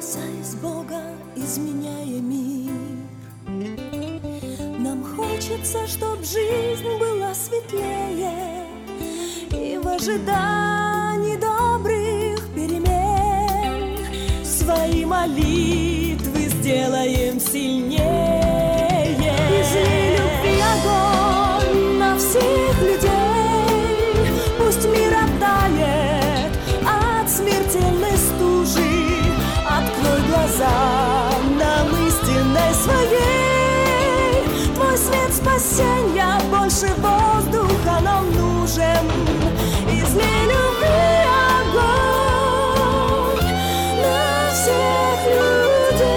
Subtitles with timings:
[0.00, 1.02] Касаясь Бога,
[1.36, 2.72] изменяя мир.
[4.78, 8.64] Нам хочется, чтоб жизнь была светлее
[9.50, 13.98] И в ожидании добрых перемен.
[14.42, 18.39] Свои молитвы сделаем сильнее
[36.80, 39.10] больше воздуха нам нужен
[39.88, 41.24] Изли любви
[41.60, 42.74] огонь
[44.00, 46.10] на всех людей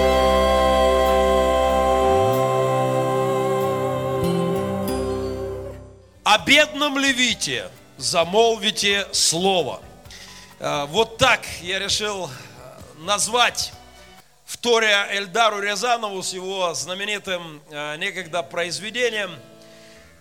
[6.24, 9.80] О бедном левите замолвите слово.
[10.60, 12.30] Э, Вот так я решил э,
[12.98, 13.72] назвать
[14.46, 19.30] вторя Эльдару Рязанову с его знаменитым э, некогда произведением.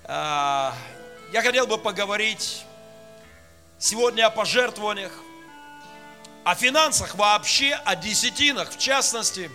[0.05, 0.71] Э,
[1.31, 2.63] Я хотел бы поговорить
[3.79, 5.11] сегодня о пожертвованиях,
[6.43, 9.49] о финансах вообще, о десятинах в частности.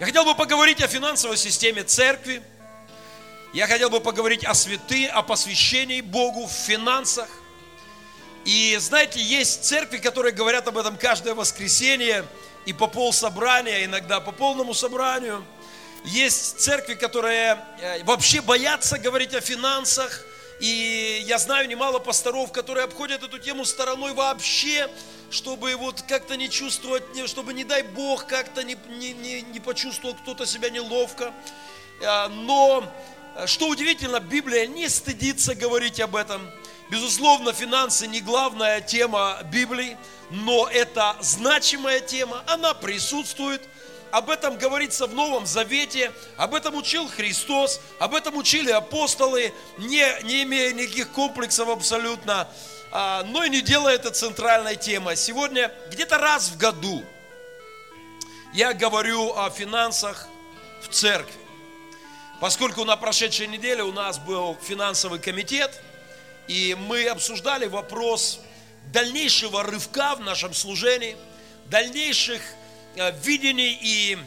[0.00, 2.42] Я хотел бы поговорить о финансовой системе церкви,
[3.52, 7.28] я хотел бы поговорить о святы, о посвящении Богу в финансах.
[8.44, 12.24] И знаете, есть церкви, которые говорят об этом каждое воскресенье
[12.64, 15.44] и по пол собрания, иногда по полному собранию.
[16.06, 20.24] Есть церкви, которые э, вообще боятся говорить о финансах.
[20.60, 24.88] И я знаю немало пасторов, которые обходят эту тему стороной вообще,
[25.32, 30.14] чтобы вот как-то не чувствовать, чтобы, не дай Бог, как-то не, не, не, не почувствовал
[30.14, 31.34] кто-то себя неловко.
[32.00, 32.84] Э, Но,
[33.34, 36.48] э, что удивительно, Библия не стыдится говорить об этом.
[36.88, 39.96] Безусловно, финансы не главная тема Библии,
[40.30, 43.60] но это значимая тема, она присутствует.
[44.10, 50.22] Об этом говорится в Новом Завете, об этом учил Христос, об этом учили апостолы, не,
[50.22, 52.48] не имея никаких комплексов абсолютно,
[52.92, 55.16] а, но и не делая это центральной темой.
[55.16, 57.04] Сегодня где-то раз в году
[58.54, 60.28] я говорю о финансах
[60.82, 61.34] в церкви.
[62.40, 65.82] Поскольку на прошедшей неделе у нас был финансовый комитет,
[66.48, 68.40] и мы обсуждали вопрос
[68.92, 71.16] дальнейшего рывка в нашем служении,
[71.66, 72.40] дальнейших
[72.96, 74.18] э, видений и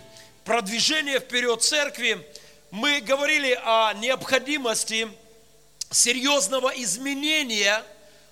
[0.46, 2.26] продвижения вперед церкви,
[2.72, 5.10] мы говорили о необходимости
[5.92, 7.84] серьезного изменения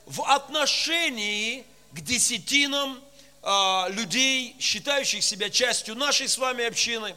[0.06, 3.02] в отношении к десятинам
[3.42, 7.16] а, людей, считающих себя частью нашей с вами общины.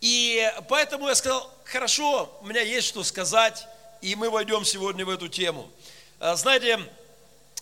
[0.00, 3.66] И поэтому я сказал, хорошо, у меня есть что сказать,
[4.00, 5.70] и мы войдем сегодня в эту тему.
[6.20, 6.78] А, Знаете,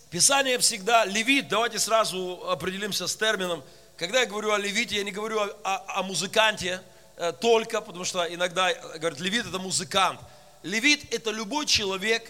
[0.09, 3.63] Писание всегда, левит, давайте сразу определимся с термином.
[4.03, 6.81] Когда я говорю о левите, я не говорю о, о- о музыканте
[7.15, 10.19] э, только, потому что иногда говорят, левит это музыкант.
[10.61, 12.29] Левит это любой человек,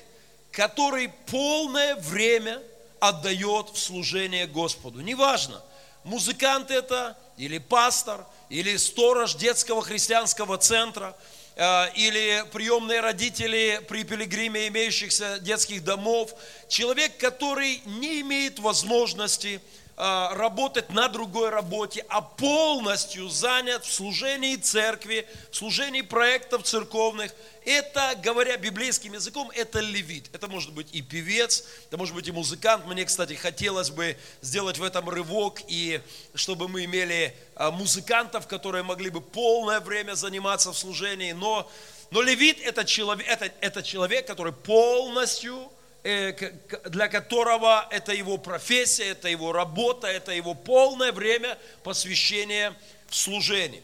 [0.51, 2.61] который полное время
[2.99, 5.01] отдает в служение Господу.
[5.01, 5.63] Неважно,
[6.03, 11.17] музыкант это, или пастор, или сторож детского христианского центра,
[11.55, 16.35] э, или приемные родители при пилигриме имеющихся детских домов.
[16.69, 19.59] Человек, который не имеет возможности
[19.95, 27.31] работать на другой работе, а полностью занят в служении церкви, в служении проектов церковных.
[27.63, 30.29] Это, говоря библейским языком, это левит.
[30.33, 32.85] Это может быть и певец, это может быть и музыкант.
[32.87, 36.01] Мне, кстати, хотелось бы сделать в этом рывок, и
[36.33, 41.33] чтобы мы имели а, музыкантов, которые могли бы полное время заниматься в служении.
[41.33, 41.69] Но,
[42.09, 45.71] но левит это человек, это, это человек, который полностью
[46.03, 52.75] для которого это его профессия, это его работа, это его полное время посвящения
[53.07, 53.81] в служении.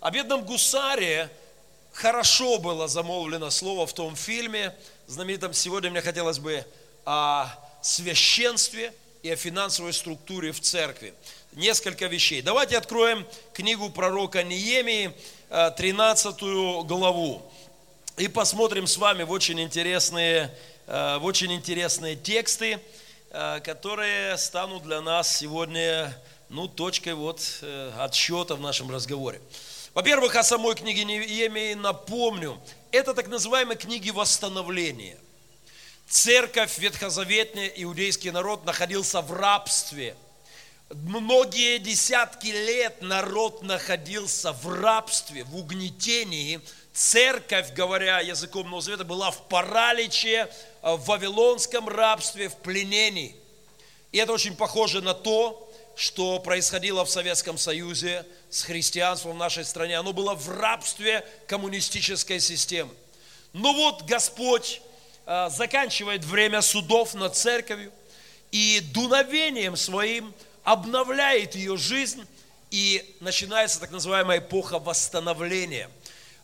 [0.00, 1.30] О бедном гусаре
[1.92, 4.74] хорошо было замолвлено слово в том фильме
[5.06, 5.52] знаменитом.
[5.52, 6.64] Сегодня мне хотелось бы
[7.04, 7.46] о
[7.82, 8.92] священстве
[9.22, 11.14] и о финансовой структуре в церкви.
[11.52, 12.42] Несколько вещей.
[12.42, 15.12] Давайте откроем книгу пророка Неемии,
[15.50, 17.42] э, 13 главу.
[18.16, 22.80] И посмотрим с вами в очень интересные, э, в очень интересные тексты,
[23.30, 26.12] э, которые станут для нас сегодня
[26.48, 29.40] ну, точкой вот, э, отсчета в нашем разговоре.
[29.94, 32.60] Во-первых, о самой книге Неемии напомню.
[32.90, 35.16] Это так называемые книги восстановления.
[36.08, 40.16] Церковь, ветхозаветный иудейский народ находился в рабстве.
[40.92, 46.60] Многие десятки лет народ находился в рабстве, в угнетении.
[46.92, 53.36] Церковь, говоря языком Нового Завета, была в параличе, э, в вавилонском рабстве, в пленении.
[54.12, 59.64] И это очень похоже на то, что происходило в Советском Союзе с христианством в нашей
[59.64, 59.98] стране.
[59.98, 62.92] Оно было в рабстве коммунистической системы.
[63.52, 64.80] Но вот Господь
[65.26, 67.92] а, заканчивает время судов над церковью
[68.50, 70.32] и дуновением своим
[70.64, 72.26] обновляет ее жизнь,
[72.70, 75.90] и начинается так называемая эпоха восстановления.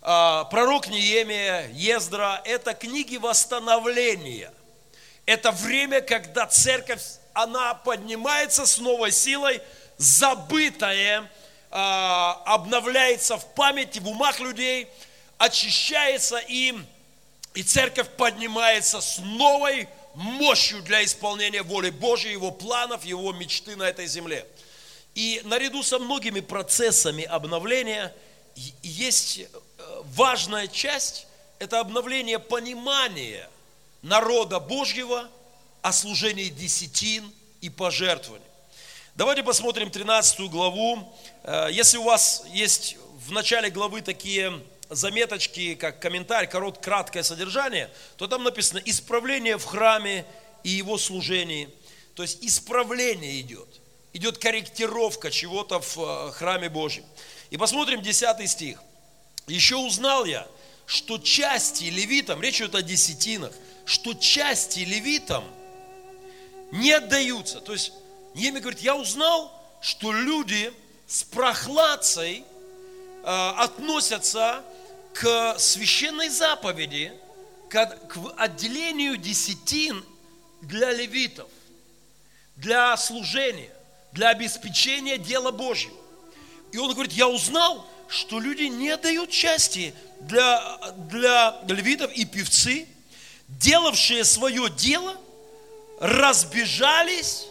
[0.08, 4.52] А, пророк Неемия, Ездра– это книги восстановления.
[5.26, 9.60] Это время, когда церковь, она поднимается с новой силой,
[9.96, 11.28] забытое
[11.72, 14.86] а, обновляется в памяти, в умах людей,
[15.38, 16.86] очищается им,
[17.54, 23.88] и церковь поднимается с новой мощью для исполнения воли Божьей, Его планов, Его мечты на
[23.88, 24.46] этой земле.
[25.16, 28.14] И наряду со многими процессами обновления
[28.84, 29.40] есть
[30.16, 31.26] важная часть,
[31.58, 33.48] это обновление понимания
[34.02, 35.28] народа Божьего
[35.82, 37.30] о служении десятин
[37.60, 38.44] и пожертвований.
[39.14, 41.14] Давайте посмотрим 13 главу.
[41.42, 42.96] Э, если у вас есть
[43.26, 49.64] в начале главы такие заметочки, как комментарий, корот, краткое содержание, то там написано «Исправление в
[49.64, 50.24] храме
[50.62, 51.68] и его служении».
[52.14, 53.68] То есть исправление идет.
[54.12, 57.04] Идет корректировка чего-то в э, храме Божьем.
[57.50, 58.80] И посмотрим 10 стих.
[59.46, 60.46] «Еще узнал я,
[60.86, 63.52] что части левитам, речь идет о десятинах,
[63.84, 65.44] что части левитам
[66.72, 67.60] не отдаются».
[67.60, 67.92] То есть
[68.36, 69.50] Неме говорит, я узнал,
[69.80, 70.70] что люди
[71.06, 72.44] с прохладцей
[73.22, 74.62] э, относятся
[75.14, 77.12] к священной заповеди,
[77.70, 80.04] к, к отделению десятин
[80.60, 81.48] для левитов,
[82.56, 83.70] для служения,
[84.12, 85.96] для обеспечения дела Божьего.
[86.72, 92.86] И он говорит, я узнал, что люди не дают части для, для левитов и певцы,
[93.48, 95.16] делавшие свое дело,
[96.00, 97.46] разбежались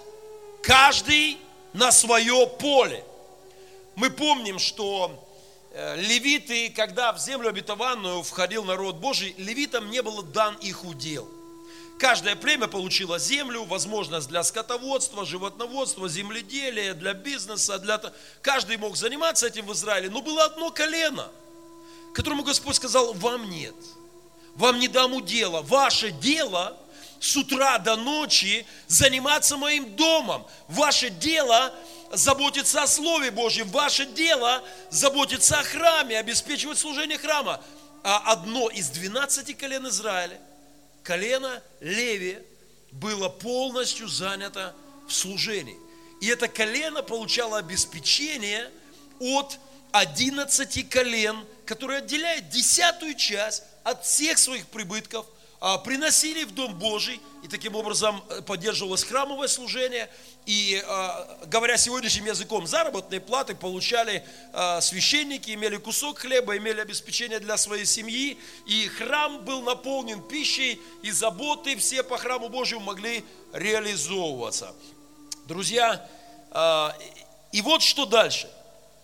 [0.61, 1.37] каждый
[1.73, 3.03] на свое поле.
[3.95, 5.25] Мы помним, что
[5.77, 11.29] Э, левиты, когда в землю обетованную входил народ Божий, левитам не было дан их удел.
[11.97, 17.79] Каждое племя получило землю, возможность для скотоводства, животноводства, земледелия, для бизнеса.
[17.79, 18.01] Для...
[18.41, 20.09] Каждый мог заниматься этим в Израиле.
[20.09, 21.29] Но было одно колено,
[22.13, 23.75] которому Господь сказал, вам нет.
[24.55, 25.61] Вам не дам удела.
[25.61, 26.77] Ваше дело
[27.19, 30.45] с утра до ночи заниматься моим домом.
[30.67, 31.73] Ваше дело
[32.11, 37.61] заботиться о Слове Божьем, ваше дело заботиться о храме, обеспечивать служение храма.
[38.03, 40.39] А одно из 12 колен Израиля,
[41.05, 42.39] колено Леви,
[42.91, 44.75] было полностью занято
[45.07, 45.77] в служении.
[46.19, 48.69] И это колено получало обеспечение
[49.19, 49.57] от
[49.91, 55.25] 11 колен, которые отделяют десятую часть от всех своих прибытков
[55.83, 60.09] приносили в Дом Божий, и таким образом э, поддерживалось храмовое служение,
[60.45, 64.23] и, а, говоря сегодняшним языком, заработные платы получали
[64.53, 68.37] а, священники, имели кусок хлеба, имели обеспечение для своей семьи,
[68.67, 73.23] и храм был наполнен пищей, и заботы все по храму Божьему могли
[73.53, 74.75] реализовываться.
[75.45, 76.07] Друзья,
[77.51, 78.49] и вот что дальше.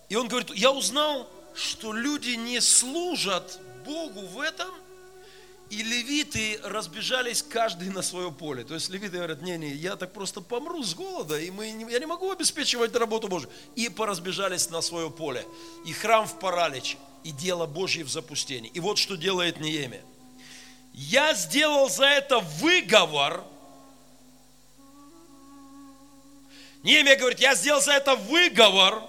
[0.09, 4.69] И он говорит, я узнал, что люди не служат Богу в этом–
[5.71, 8.65] и левиты разбежались каждый на свое поле.
[8.65, 11.97] То есть левиты говорят, не, не, я так просто помру с голода, и мы, я
[11.97, 13.49] не могу обеспечивать работу Божию.
[13.77, 15.47] И поразбежались на свое поле.
[15.85, 18.69] И храм в параличе, и дело Божье в запустении.
[18.73, 20.03] И вот что делает Неемия.
[20.93, 23.41] Я сделал за это выговор.
[26.83, 29.03] Неемия говорит, я сделал за это выговор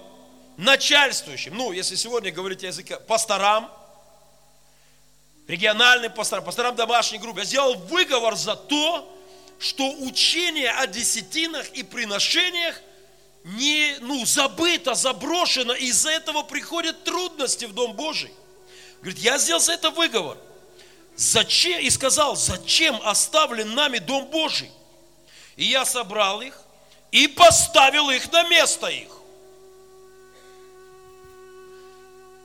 [0.55, 1.57] начальствующим.
[1.57, 3.69] Ну, если сегодня говорить языка, пасторам–
[5.47, 7.41] региональным пасторам, пасторам домашней группы.
[7.41, 9.09] Я сделал выговор за то,
[9.59, 12.79] что учение о десятинах и приношениях
[13.43, 18.31] не, ну, забыто, заброшено, и из-за этого приходят трудности в Дом Божий.
[19.01, 20.37] Говорит, я сделал за это выговор.
[21.15, 21.79] Зачем?
[21.79, 24.71] И сказал, зачем оставлен нами Дом Божий?
[25.57, 26.57] И я собрал их
[27.11, 29.12] и поставил их на место их.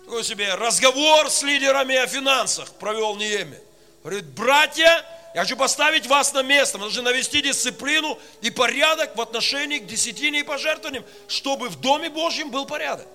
[0.09, 3.61] Такой себе разговор с лидерами о финансах провел Неемия.
[4.03, 6.79] Говорит, братья, я хочу поставить вас на место.
[6.79, 12.09] Мы должны навести дисциплину и порядок в отношении к десятине и пожертвованиям, чтобы в Доме
[12.09, 13.07] Божьем был порядок.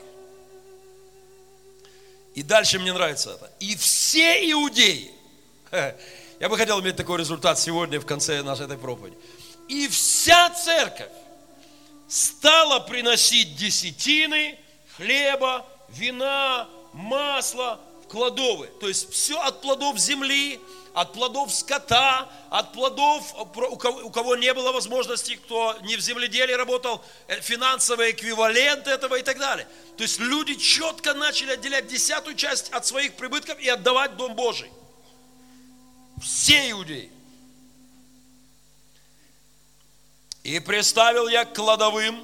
[2.35, 3.51] И дальше мне нравится это.
[3.59, 5.11] И все иудеи,
[6.39, 9.17] я бы хотел иметь такой результат сегодня в конце нашей этой проповеди.
[9.67, 11.09] И вся церковь
[12.07, 14.59] стала приносить десятины,
[14.95, 18.71] хлеба, вина, масло, кладовые.
[18.79, 20.59] То есть все от плодов земли,
[20.93, 27.03] от плодов скота, от плодов, у кого, не было возможности, кто не в земледелии работал,
[27.27, 29.67] э, финансовый эквивалент этого и так далее.
[29.97, 34.35] То есть люди четко начали отделять десятую часть от своих прибытков и отдавать в Дом
[34.35, 34.71] Божий.
[36.21, 37.11] Все иудеи.
[40.43, 42.23] И представил я кладовым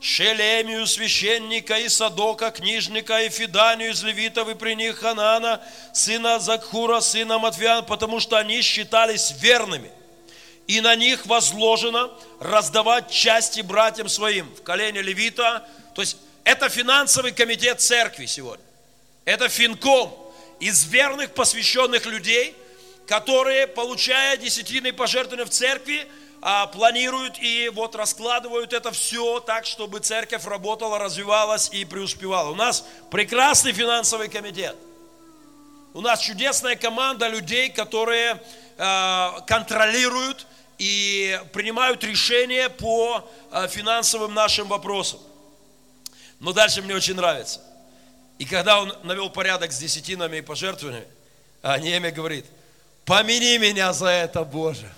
[0.00, 5.60] Шелемию, священника и Садока, книжника и Фиданию из левитов и при них Ханана,
[5.92, 9.90] сына Закхура, сына Матвиана, потому что они считались верными.
[10.68, 15.66] И на них возложено раздавать части братьям своим в колене левита.
[15.94, 18.64] То есть это финансовый комитет церкви сегодня.
[19.24, 20.14] Это финком
[20.60, 22.54] из верных посвященных людей,
[23.06, 26.06] которые, получая десятины пожертвования в церкви,
[26.40, 32.50] а, планируют и вот раскладывают это все так, чтобы церковь работала, развивалась и преуспевала.
[32.50, 34.76] У нас прекрасный финансовый комитет.
[35.94, 38.40] У нас чудесная команда людей, которые
[38.76, 45.18] э, контролируют и принимают решения по э, финансовым нашим вопросам.
[46.38, 47.60] Но дальше мне очень нравится.
[48.38, 51.08] И когда он навел порядок с десятинами и пожертвованиями,
[51.62, 52.46] а Неемия говорит,
[53.04, 54.88] помяни меня за это, Боже.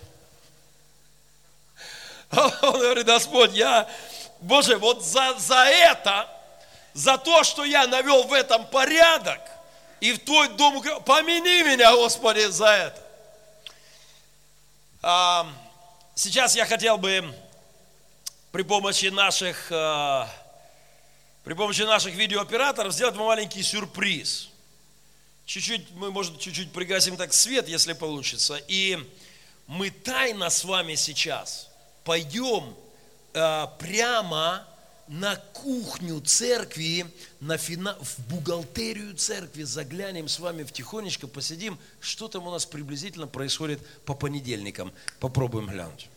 [2.62, 3.88] Он говорит, Господь, я,
[4.40, 6.28] Боже, вот за, за это,
[6.94, 9.40] за то, что я навел в этом порядок,
[10.00, 13.02] и в Твой дом, помяни меня, Господи, за это.
[15.02, 15.46] А,
[16.14, 17.34] сейчас я хотел бы
[18.52, 20.28] при помощи наших, а,
[21.42, 24.50] при помощи наших видеооператоров сделать маленький сюрприз.
[25.46, 28.56] Чуть-чуть, мы, может, чуть-чуть пригасим так свет, если получится.
[28.68, 28.98] И
[29.66, 31.66] мы тайно с вами сейчас–
[32.04, 32.74] пойдем
[33.34, 34.66] э, прямо
[35.10, 37.04] на кухню церкви,
[37.40, 37.98] на фина...
[38.00, 43.80] в бухгалтерию церкви, заглянем с вами в тихонечко, посидим, что там у нас приблизительно происходит
[44.04, 44.92] по понедельникам.
[45.18, 46.08] Попробуем глянуть.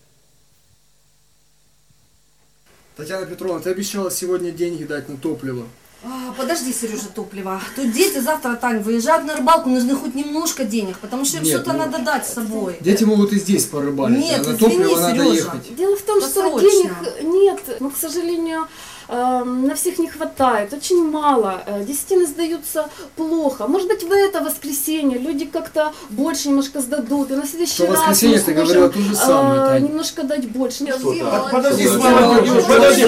[2.96, 5.68] Татьяна Петровна, ты обещала сегодня деньги дать на топливо.
[6.05, 7.62] А, подожди, Сережа, топливо.
[7.77, 11.72] Тут дети завтра, Тань, выезжают на рыбалку, нужны хоть немножко денег, потому что им что-то
[11.72, 12.75] ну, надо дать с собой.
[12.81, 15.36] Дети могут и здесь порыбалить, Нет, а на извини, топливо надо Сережа.
[15.36, 15.75] ехать.
[15.75, 16.69] Дело в том, что Посрочно.
[16.69, 16.93] денег
[17.24, 18.67] нет, но, к сожалению,
[19.13, 21.62] на всех не хватает, очень мало.
[21.67, 23.67] Э, Десятины сдаются плохо.
[23.67, 28.38] Может быть, в это воскресенье люди как-то больше немножко сдадут, и на следующий раз воскресенье
[28.38, 29.84] мы ты говорила то же самое, э, Тань.
[29.84, 30.86] немножко дать больше.
[30.86, 31.88] Подожди, подожди,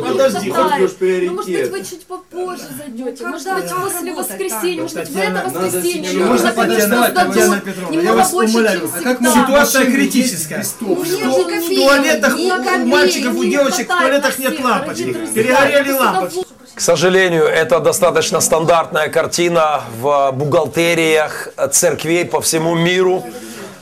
[0.00, 4.82] подожди, хоть уж Ну, может быть, вы чуть попозже зайдете, может когда быть, после воскресенья,
[4.82, 8.80] может быть, в это воскресенье можно, я немного вас больше, умоляю.
[8.80, 9.42] чем А как всегда.
[9.42, 10.64] Ситуация критическая.
[10.80, 15.32] Ну, В туалетах у мальчиков, у девочек в туалетах нет всех, друзья.
[15.34, 16.46] Перегорели лампочки.
[16.74, 23.24] К сожалению, это достаточно стандартная картина в бухгалтериях церквей по всему миру.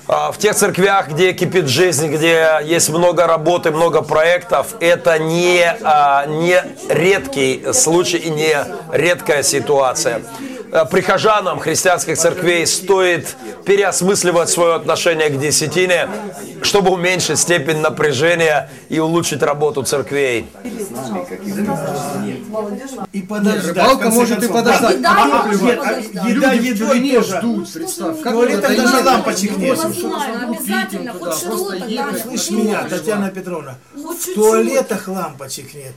[0.09, 5.65] А, В тех церквях, где кипит жизнь, где есть много работы, много проектов, это не,
[5.83, 8.57] а, не редкий случай и не
[8.93, 10.23] редкая ситуация.
[10.73, 16.09] А, Прихожанам христианских церквей стоит переосмысливать свое отношение к десятине,
[16.63, 20.47] чтобы уменьшить степень напряжения и улучшить работу церквей.
[23.13, 23.67] И подождать.
[23.77, 25.01] рыбалка может и подождать.
[25.01, 26.29] Да, А а, а.
[26.29, 27.39] Еда едой тоже.
[27.39, 28.21] ждут, представь.
[28.21, 29.79] Как туалетах можно даже лампочек нет.
[29.79, 31.81] Обязательно, хоть.
[31.81, 32.85] Даня, Слышь Ну, меня.
[32.89, 35.95] Татьяна Петровна, в туалетах лампочек нет.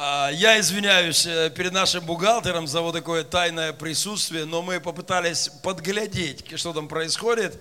[0.00, 5.48] А, Я извиняюсь э, перед нашим бухгалтером за вот такое тайное присутствие, но мы попытались
[5.64, 7.60] подглядеть, что там происходит.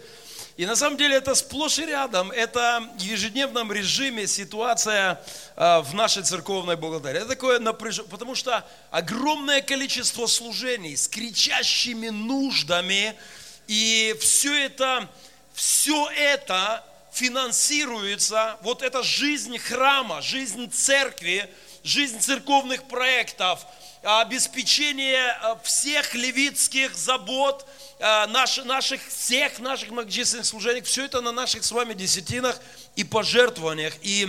[0.55, 5.19] И на самом деле это сплошь и рядом, это в ежедневном режиме ситуация
[5.55, 7.21] а, в нашей церковной бухгалтерии.
[7.21, 13.15] Это такое напряжение, потому что огромное количество служений с кричащими нуждами,
[13.65, 15.09] и все это,
[15.55, 21.49] все это финансируется, вот эта жизнь храма, жизнь церкви,
[21.87, 23.65] жизнь церковных проектов,
[24.03, 27.65] обеспечение э, всех левитских забот,
[27.99, 32.59] э, наш- наших, всех наших многочисленных служений, все это на наших с вами десятинах
[32.95, 33.95] и пожертвованиях.
[34.01, 34.27] И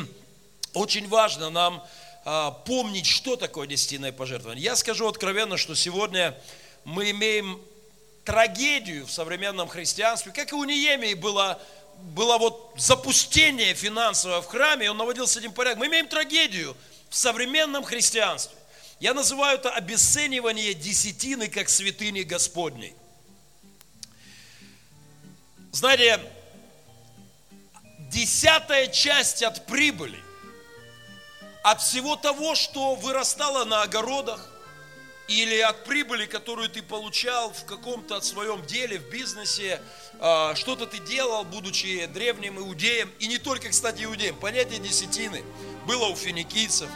[0.72, 1.84] очень важно нам
[2.24, 4.62] а, помнить, что такое десятинное пожертвование.
[4.62, 6.38] Я скажу откровенно, что сегодня
[6.84, 7.60] мы имеем
[8.24, 11.58] трагедию в современном христианстве, как и у Неемии было,
[11.96, 15.78] было вот запустение финансовое в храме, и он наводил с этим порядок.
[15.78, 16.76] Мы имеем трагедию
[17.08, 18.56] в современном христианстве.
[19.00, 22.94] Я называю это обесценивание десятины как святыни Господней.
[25.70, 26.20] Знаете,
[28.10, 30.18] десятая часть от прибыли,
[31.62, 34.48] от всего того, что вырастало на огородах,
[35.28, 39.80] или от прибыли, которую ты получал в каком-то своем деле, в бизнесе,
[40.54, 44.37] что-то ты делал, будучи древним иудеем, и не только, кстати, иудеем.
[44.37, 45.44] Понятие десятины
[45.87, 46.88] было у финикийцев,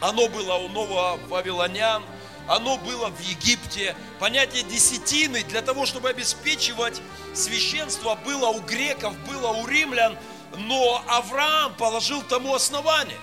[0.00, 2.02] оно было у нововавилонян,
[2.48, 3.96] оно было в Египте.
[4.20, 7.02] Понятие десятины для того, чтобы обеспечивать
[7.34, 10.16] священство, было у греков, было у римлян,
[10.56, 13.18] но Авраам положил тому основание.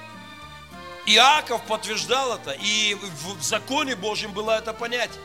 [1.05, 5.21] Иаков подтверждал это, и в законе Божьем было это понятие.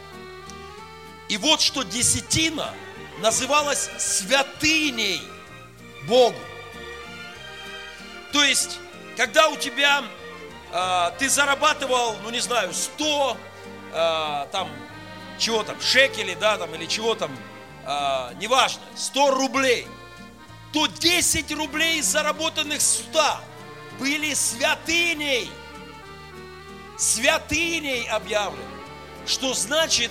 [1.29, 2.75] И вот что десятина
[3.21, 5.23] называлась святыней
[6.07, 6.39] Богу.
[8.33, 8.79] То есть,
[9.17, 10.05] когда у тебя,
[10.73, 13.37] э, ты зарабатывал, ну не знаю, 100,
[13.93, 14.71] э, там,
[15.39, 17.37] чего там, шекелей, да, там, или чего там,
[17.85, 19.87] э, неважно, 100 рублей,
[20.73, 23.41] то 10 рублей заработанных 100
[23.99, 25.51] были святыней
[26.99, 28.59] святыней объявлен,
[29.25, 30.11] что значит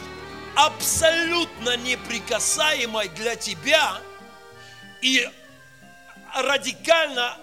[0.58, 4.02] абсолютно неприкасаемой для тебя
[5.04, 5.30] и
[6.34, 7.38] радикально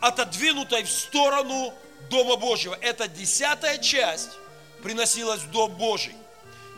[0.00, 1.72] отодвинутой в сторону
[2.10, 2.76] Дома Божьего.
[2.80, 4.30] Это десятая часть
[4.82, 6.14] приносилась в Дом Божий.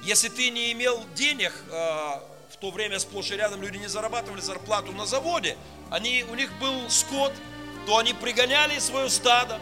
[0.02, 4.42] Если ты не имел денег, а, в то время сплошь и рядом люди не зарабатывали
[4.42, 5.56] зарплату на заводе,
[5.90, 7.32] они, у них был скот,
[7.86, 9.58] то они пригоняли свое стадо,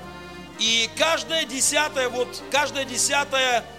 [0.58, 3.75] и каждая десятая, вот каждая десятая, э,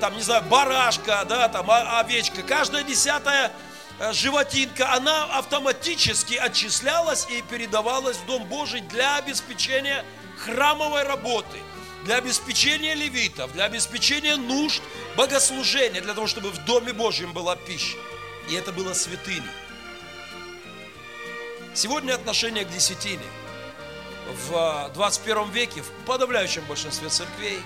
[0.00, 3.52] там, не знаю, барашка, да, там, овечка, каждая десятая
[3.98, 10.04] э, животинка, она автоматически отчислялась и передавалась в Дом Божий для обеспечения
[10.38, 11.58] храмовой работы,
[12.04, 14.82] для обеспечения левитов, для обеспечения нужд
[15.16, 17.96] богослужения, для того, чтобы в Доме Божьем была пища.
[18.48, 19.42] И это было святыней.
[21.74, 23.24] Сегодня отношение к десятине–
[24.48, 27.58] в 21 веке в подавляющем большинстве церквей.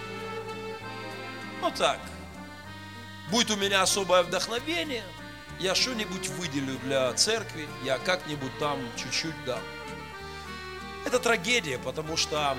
[1.60, 1.98] Ну так,
[3.30, 5.04] будет у меня особое вдохновение,
[5.58, 9.60] я что-нибудь выделю для церкви, я как-нибудь там чуть-чуть дам.
[11.04, 12.56] Это трагедия, потому что,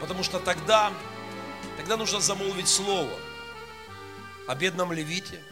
[0.00, 0.92] потому что тогда,
[1.76, 3.12] тогда нужно замолвить слово
[4.48, 5.42] о бедном левите,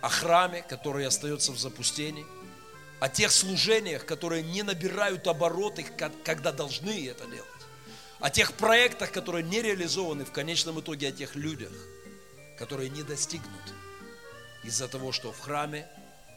[0.00, 2.26] о храме, который остается в запустении–
[3.04, 5.84] о тех служениях, которые не набирают обороты,
[6.24, 7.53] когда должны это делать,
[8.24, 11.70] о тех проектах, которые не реализованы в конечном итоге, о тех людях,
[12.56, 13.74] которые не достигнут
[14.62, 15.86] из-за того, что в храме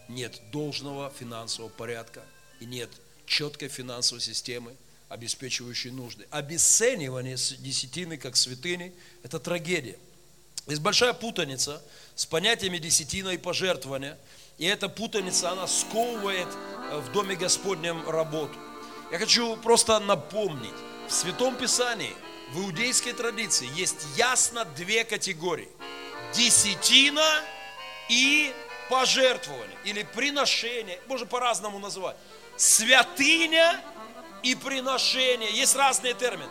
[0.09, 2.25] нет должного финансового порядка
[2.59, 2.89] и нет
[3.25, 4.75] четкой финансовой системы,
[5.07, 6.27] обеспечивающей нужды.
[6.29, 9.97] Обесценивание десятины как святыни– это трагедия.
[10.67, 11.81] Есть большая путаница
[12.15, 14.17] с понятиями десятина и пожертвования–
[14.57, 16.47] и эта путаница, она сковывает
[16.89, 18.57] э, в Доме Господнем работу.
[19.11, 20.73] Я хочу просто напомнить,
[21.07, 22.15] в Святом Писании,
[22.51, 25.69] в иудейской традиции есть ясно две категории.
[26.33, 27.41] Десятина
[28.09, 28.53] и
[28.89, 32.15] пожертвование, или приношение, можно по-разному называть.
[32.57, 33.79] Святыня
[34.43, 36.49] и приношение, есть разные термины.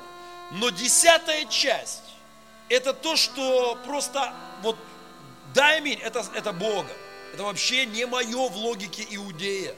[0.53, 2.03] Но десятая часть,
[2.69, 4.77] это то, что просто вот
[5.55, 6.93] дай мне, это, это Бога.
[7.33, 9.75] Это вообще не мое в логике иудея,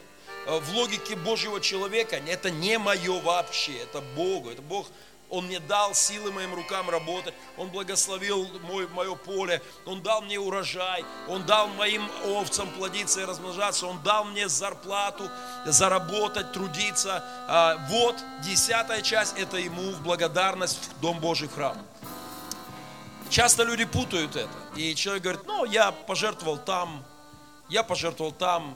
[0.49, 2.17] в логике Божьего человека.
[2.17, 4.51] Это не мое вообще, это Богу.
[4.51, 4.87] Это Бог,
[5.29, 10.41] Он мне дал силы моим рукам работать, Он благословил мой, мое поле, Он дал мне
[10.41, 15.31] урожай, Он дал моим овцам плодиться и размножаться, Он дал мне зарплату,
[15.67, 17.23] заработать, трудиться.
[17.47, 21.77] А, вот десятая часть, это Ему в благодарность в Дом Божий храм.
[23.29, 24.49] Часто люди путают это.
[24.75, 27.05] И человек говорит, ну, я пожертвовал там,
[27.69, 28.75] я пожертвовал там,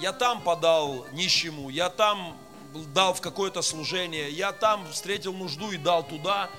[0.00, 2.36] я там подал нищему, я там
[2.92, 6.50] дал в какое-то служение, я там встретил нужду и дал туда,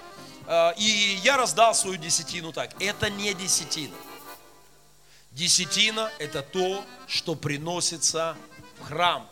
[0.47, 2.71] э, и я раздал свою десятину так.
[2.82, 3.95] Это не десятина.
[5.32, 8.36] Десятина– это то, что приносится
[8.80, 9.30] в храм,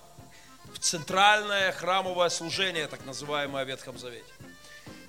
[0.73, 4.25] в центральное храмовое служение, так называемое в Ветхом Завете.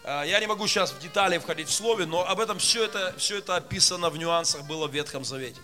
[0.04, 3.14] Э, я не могу сейчас в детали входить в слове, но об этом все это,
[3.18, 5.61] все это описано в нюансах было в Ветхом Завете.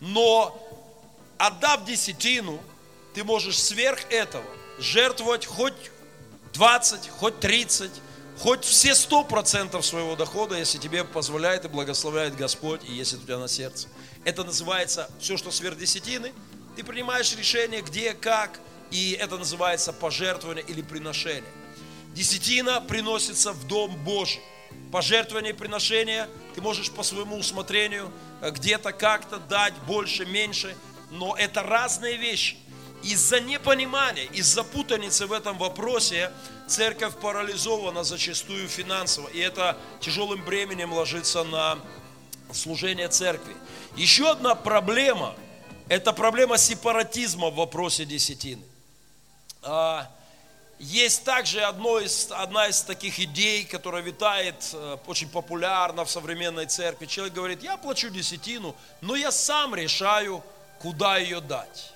[0.00, 0.60] Но
[1.38, 2.60] отдав десятину,
[3.14, 4.44] ты можешь сверх этого
[4.78, 5.74] жертвовать хоть
[6.52, 7.90] 20, хоть 30,
[8.38, 13.38] хоть все 100% своего дохода, если тебе позволяет и благословляет Господь, и если у тебя
[13.38, 13.88] на сердце.
[14.24, 16.32] Это называется все, что сверх десятины.
[16.76, 18.58] Ты принимаешь решение, где, как,
[18.90, 21.44] и это называется пожертвование или приношение.
[22.14, 24.40] Десятина приносится в Дом Божий.
[24.90, 30.76] Пожертвование и приношение ты можешь по своему усмотрению э, где-то как-то дать больше, меньше–
[31.14, 32.56] но это разные вещи.
[33.04, 36.32] Из-за непонимания, из-за путаницы в этом вопросе
[36.66, 39.28] церковь парализована зачастую финансово.
[39.28, 41.78] И это тяжелым бременем ложится на
[42.50, 43.54] служения церкви.
[43.94, 45.34] Еще одна проблема–
[45.88, 48.62] это проблема сепаратизма в вопросе десятины.
[49.62, 50.10] А,
[50.78, 56.66] Есть также одно из, одна из таких идей, которая витает э, очень популярно в современной
[56.66, 57.06] церкви.
[57.06, 60.42] Человек говорит, я плачу десятину, но я сам решаю,
[60.80, 61.93] куда ее дать.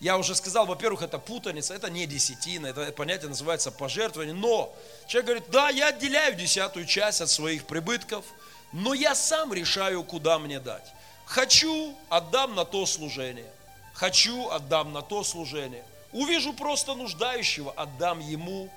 [0.00, 4.34] Я уже сказал, во-первых, это путаница, это не десятина, это понятие называется пожертвование.
[4.34, 4.74] Но
[5.06, 8.24] человек говорит, да, я отделяю десятую часть от своих прибытков,
[8.72, 10.90] но я сам решаю, куда мне дать.
[11.26, 13.52] Хочу, отдам на то служение.
[13.92, 15.84] Хочу, отдам на то служение.
[16.12, 18.70] Увижу просто нуждающего, отдам ему.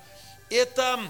[0.50, 1.00] Это,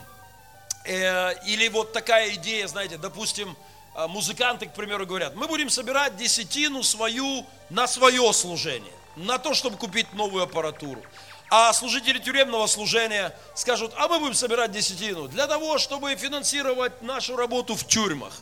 [0.85, 3.57] э, или вот такая идея, знаете, допустим,
[3.97, 9.55] э, музыканты, к примеру, говорят, мы будем собирать десятину свою на свое служение на то,
[9.55, 11.03] чтобы купить новую аппаратуру.
[11.51, 17.37] А служители тюремного служения скажут, а мы будем собирать десятину для того, чтобы финансировать нашу
[17.37, 18.33] работу в тюрьмах.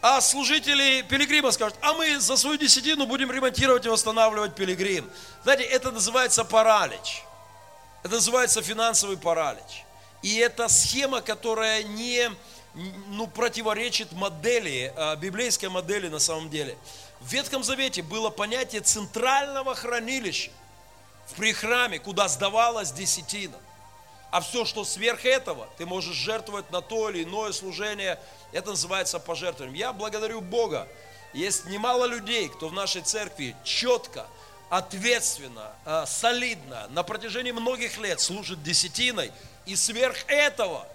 [0.00, 5.10] А служители пилигрима скажут, а мы за свою десятину будем ремонтировать и восстанавливать пилигрим.
[5.42, 7.22] Знаете, это называется паралич.
[8.02, 9.84] Это называется финансовый паралич.
[10.22, 12.30] И это схема, которая не
[12.74, 16.76] ну, противоречит модели, а, библейской модели на самом деле.
[17.24, 20.50] В Ветхом Завете было понятие центрального хранилища
[21.26, 23.56] в прихраме, куда сдавалась десятина.
[24.30, 28.20] А все, что сверх этого, ты можешь жертвовать на то или иное служение,
[28.52, 29.78] это называется пожертвованием.
[29.78, 30.86] Я благодарю Бога.
[31.32, 34.26] Есть немало людей, кто в нашей церкви четко,
[34.68, 39.32] ответственно, а, солидно, на протяжении многих лет служит десятиной.
[39.64, 40.86] И сверх этого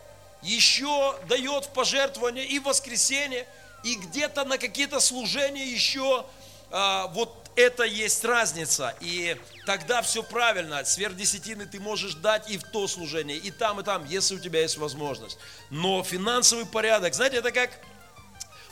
[0.43, 3.47] еще дает в пожертвование и в воскресенье,
[3.83, 6.25] и где-то на какие-то служения еще
[6.71, 8.95] а, вот это есть разница.
[9.01, 10.83] И тогда все правильно.
[10.85, 14.39] Сверх десятины ты можешь дать и в то служение, и там, и там, если у
[14.39, 15.37] тебя есть возможность.
[15.69, 17.71] Но финансовый порядок, знаете, это как...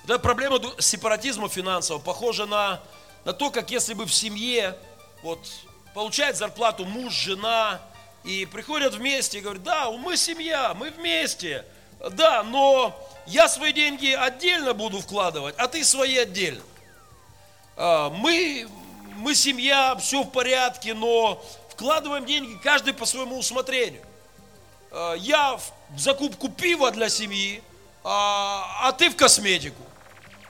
[0.04, 2.82] Вот эта проблема сепаратизма финансового похожа на,
[3.26, 4.78] на то, как если бы в семье
[5.22, 5.40] вот,
[5.94, 7.82] получает зарплату муж, жена,
[8.24, 11.66] и приходят вместе и говорят, да, мы семья, мы вместе,
[12.12, 16.64] да, но я свои деньги отдельно буду вкладывать, а ты свои отдельно.
[17.76, 18.68] А, мы,
[19.18, 24.02] мы семья, все в порядке, но вкладываем деньги каждый по своему усмотрению.
[24.92, 27.62] А, я в закупку пива для семьи,
[28.04, 29.84] а, а ты в косметику.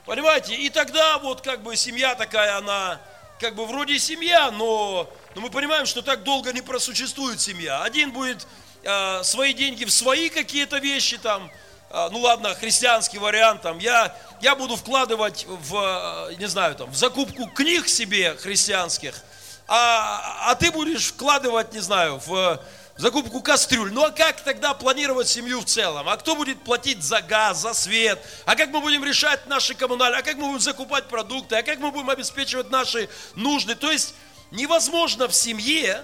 [0.06, 0.56] Понимаете?
[0.56, 3.02] И тогда вот как бы семья такая, она
[3.40, 7.84] как бы вроде семья, но, но мы понимаем, что так долго не просуществует семья.
[7.84, 8.48] Один будет
[8.84, 11.52] э, свои деньги в свои какие-то вещи там,
[11.90, 16.96] а, ну ладно, христианский вариант, там, я, я буду вкладывать в, не знаю, там, в
[16.96, 19.16] закупку книг себе христианских,
[19.68, 22.60] а, а ты будешь вкладывать, не знаю, в
[22.98, 23.92] закупку кастрюль.
[23.92, 26.10] Ну а как тогда планировать семью в целом?
[26.10, 28.20] А кто будет платить за газ, за свет?
[28.46, 30.20] А как мы будем решать наши коммунальные?
[30.20, 31.56] А как мы будем закупать продукты?
[31.56, 33.76] А как мы будем обеспечивать наши нужды?
[33.76, 34.14] То есть
[34.52, 36.04] невозможно в семье,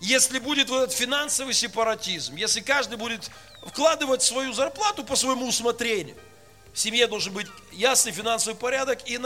[0.00, 3.30] если будет вот этот финансовый сепаратизм, если каждый будет
[3.66, 6.16] вкладывать свою зарплату по своему усмотрению.
[6.72, 9.18] В семье должен быть ясный финансовый порядок, и,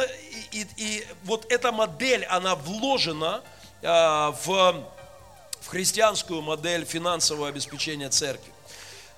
[0.52, 3.42] и, и, вот эта модель, она вложена
[3.82, 4.86] а, в,
[5.60, 8.52] в христианскую модель финансового обеспечения церкви.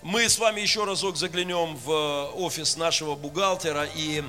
[0.01, 4.25] Мы с вами еще разок заглянем в офис нашего бухгалтера, и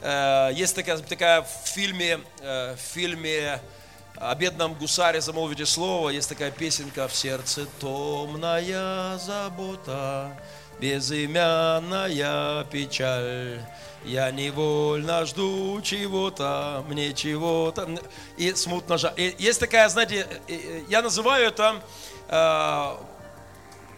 [0.00, 3.60] э, есть такая, такая в фильме, э, в фильме
[4.20, 10.36] о бедном гусаре замолвите слово, есть такая песенка «В сердце томная забота,
[10.80, 13.60] безымянная печаль».
[14.04, 17.98] Я невольно жду чего-то, мне чего-то.
[18.36, 19.12] И смутно жаль.
[19.38, 20.26] Есть такая, знаете,
[20.88, 21.82] я называю это
[22.28, 22.96] э,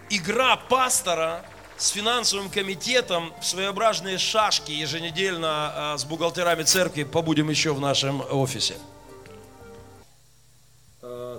[0.08, 1.44] игра пастора
[1.76, 7.04] с финансовым комитетом в своеобразные шашки еженедельно э, с бухгалтерами церкви.
[7.04, 8.76] Побудем еще в нашем офисе.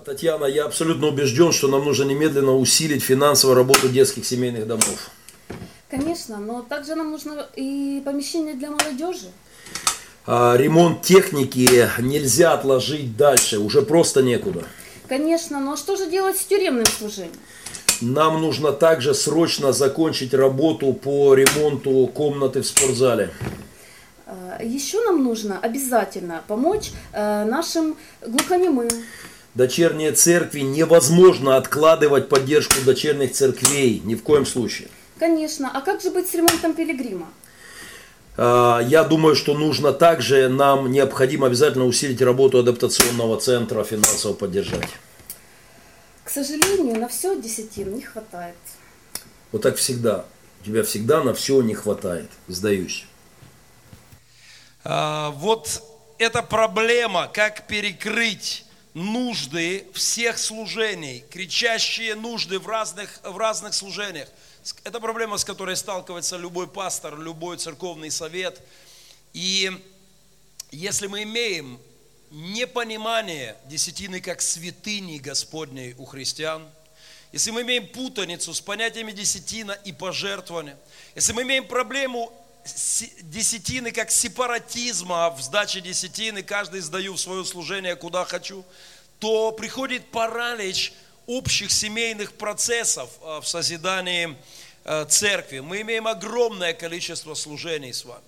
[0.00, 5.10] Татьяна, я абсолютно убежден, что нам нужно немедленно усилить финансовую работу детских семейных домов.
[5.90, 9.26] Конечно, но также нам нужно и помещение для молодежи.
[10.24, 14.64] А, ремонт техники нельзя отложить дальше, уже просто некуда.
[15.08, 17.34] Конечно, но что же делать с тюремным служением?
[18.00, 23.30] Нам нужно также срочно закончить работу по ремонту комнаты в спортзале.
[24.26, 28.88] А, Еще нам нужно обязательно помочь э, нашим глухонемым.
[29.54, 34.88] Дочерние церкви невозможно откладывать поддержку дочерних церквей, ни в коем случае.
[35.18, 37.28] Конечно, а как же быть с ремонтом пилигрима?
[38.38, 44.88] А, Я думаю, что нужно также, нам необходимо обязательно усилить работу адаптационного центра, финансово поддержать.
[46.24, 48.56] К сожалению, на все десятин не хватает.
[49.50, 50.24] Вот так всегда.
[50.62, 52.30] У тебя всегда на все не хватает.
[52.48, 53.04] Сдаюсь.
[54.82, 55.82] А, Вот
[56.16, 64.28] эта проблема, как перекрыть нужды всех служений, кричащие нужды в разных, в разных служениях.
[64.84, 68.60] Это проблема, с которой сталкивается любой пастор, любой церковный совет.
[69.32, 69.70] И
[70.70, 71.80] если мы имеем
[72.30, 76.68] непонимание десятины как святыни Господней у христиан,
[77.32, 80.78] если мы имеем путаницу с понятиями десятина и пожертвования,
[81.14, 82.30] если мы имеем проблему
[83.22, 88.64] десятины как сепаратизма в сдаче десятины, каждый сдаю в свое служение куда хочу,
[89.18, 90.92] то приходит паралич
[91.26, 94.36] общих семейных процессов э, в созидании
[94.84, 95.60] э, церкви.
[95.60, 98.24] Мы имеем огромное количество служений с вами.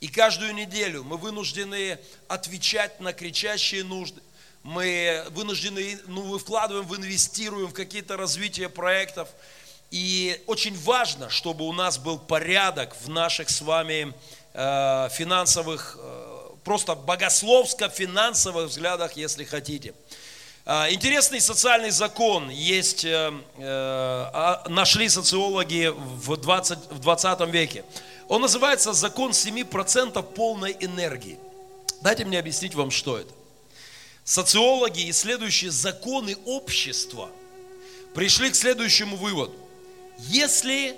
[0.00, 1.98] И каждую неделю мы вынуждены
[2.28, 4.20] отвечать на кричащие нужды.
[4.62, 9.28] Мы вынуждены, ну, мы вкладываем, инвестируем в какие-то развития проектов.
[9.90, 14.12] И очень важно, чтобы у нас был порядок в наших с вами
[14.54, 19.94] э, финансовых, э, просто богословско-финансовых взглядах, если хотите.
[20.68, 27.84] А, Интересный социальный закон есть, э, э, а, нашли социологи в 20, в 20 веке.
[28.26, 31.38] Он называется закон 7% полной энергии.
[32.00, 33.32] Дайте мне объяснить вам, что это.
[34.24, 37.30] Социологи, исследующие законы общества,
[38.12, 39.54] пришли к следующему выводу.
[40.18, 40.96] Если,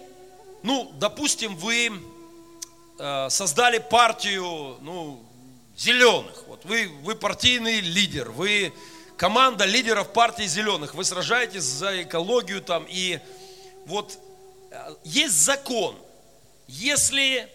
[0.63, 1.91] ну, допустим, вы
[2.99, 5.23] э, создали партию, ну,
[5.77, 6.45] зеленых.
[6.47, 8.73] Вот вы, вы партийный лидер, вы
[9.17, 13.21] команда лидеров партии зеленых, вы сражаетесь за экологию там, и
[13.87, 14.19] вот
[14.71, 15.97] э, есть закон,
[16.67, 17.49] если,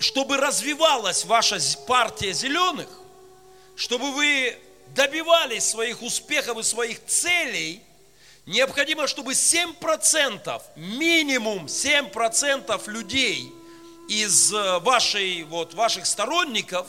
[0.00, 2.88] чтобы развивалась ваша партия зеленых,
[3.76, 4.58] чтобы вы
[4.94, 7.82] добивались своих успехов и своих целей,
[8.46, 13.52] необходимо, чтобы 7%, минимум 7% людей
[14.08, 16.86] из э, вашей, вот, ваших сторонников,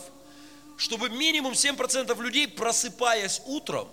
[0.78, 3.88] чтобы минимум 7% людей, просыпаясь утром,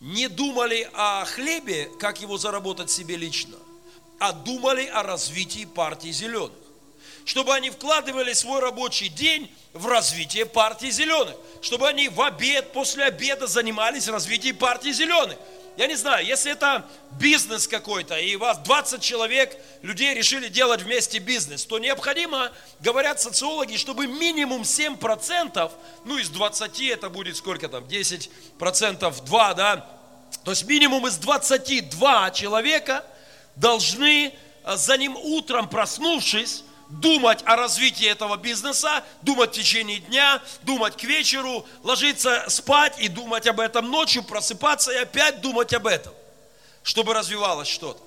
[0.00, 3.56] не думали о хлебе, как его заработать себе лично,
[4.20, 6.52] а думали о развитии партии зеленых.
[7.24, 11.36] Чтобы они вкладывали свой рабочий день в развитие партии зеленых.
[11.60, 15.36] Чтобы они в обед, после обеда занимались развитием партии зеленых.
[15.78, 16.84] Я не знаю, если это
[17.20, 23.20] бизнес какой-то, и у вас 20 человек, людей решили делать вместе бизнес, то необходимо, говорят
[23.20, 25.70] социологи, чтобы минимум 7%,
[26.04, 29.86] ну из 20 это будет сколько там, 10%, 2, да,
[30.42, 33.04] то есть минимум из 22 человека
[33.54, 40.42] должны э, за ним утром проснувшись, думать о развитии этого бизнеса, думать в течение дня,
[40.62, 45.86] думать к вечеру, ложиться спать и думать об этом ночью, просыпаться и опять думать об
[45.86, 46.14] этом,
[46.82, 48.00] чтобы развивалось что-то.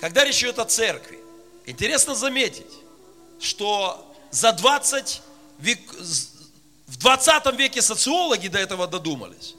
[0.00, 1.18] Когда речь идет о церкви,
[1.64, 2.72] интересно заметить,
[3.40, 5.22] что за 20
[5.58, 5.80] век,
[6.86, 9.54] в 20 веке социологи до этого додумались,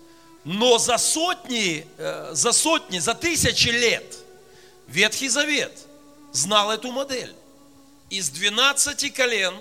[0.46, 4.16] но за сотни, э, за сотни, за тысячи лет
[4.88, 5.87] Ветхий Завет
[6.38, 7.36] знал эту модель.
[8.10, 9.56] Из 12 колен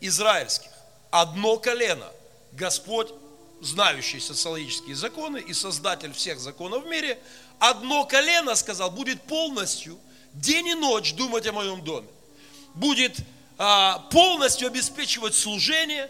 [0.00, 0.70] израильских
[1.10, 2.06] одно колено
[2.52, 3.08] Господь,
[3.60, 7.18] знающий социологические законы и создатель всех законов в мире,
[7.58, 9.98] одно колено, сказал, будет полностью
[10.32, 12.08] день и ночь думать о моем доме.
[12.74, 13.18] Будет
[13.58, 16.08] а, полностью обеспечивать служение.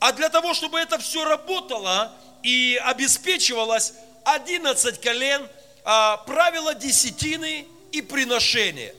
[0.00, 5.48] А для того, чтобы это все работало и обеспечивалось, 11 колен
[5.84, 8.94] а, правила десятины и приношения.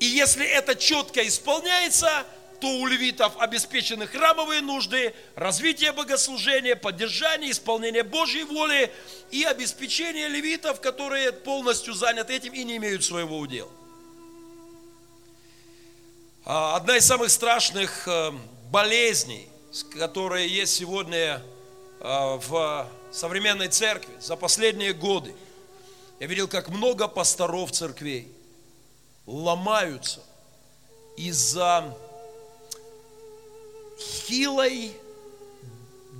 [0.00, 2.26] И если это четко исполняется,
[2.60, 8.92] то у левитов обеспечены храмовые нужды, развитие богослужения, поддержание, исполнение Божьей воли
[9.30, 13.70] и обеспечение левитов, которые полностью заняты этим и не имеют своего удела.
[16.44, 18.32] А, Одна из самых страшных э,
[18.70, 19.48] болезней,
[19.98, 21.42] которые есть сегодня
[22.00, 25.34] э, в современной церкви за последние годы,
[26.20, 28.32] я видел, как много пасторов церквей
[29.26, 30.22] ломаются
[31.16, 31.96] из-за
[33.98, 34.92] хилой,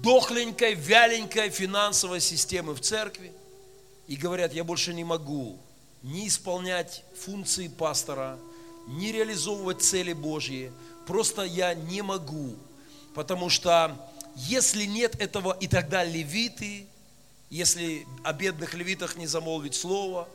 [0.03, 3.33] дохленькой, вяленькой финансовой системы в церкви
[4.07, 5.59] и говорят, я больше не могу
[6.03, 8.39] не исполнять функции пастора,
[8.87, 10.71] не реализовывать цели Божьи,
[11.07, 12.55] просто я не могу,
[13.15, 13.97] потому что
[14.37, 16.87] если нет этого, и тогда левиты,
[17.51, 20.29] если о бедных левитах не замолвить слово,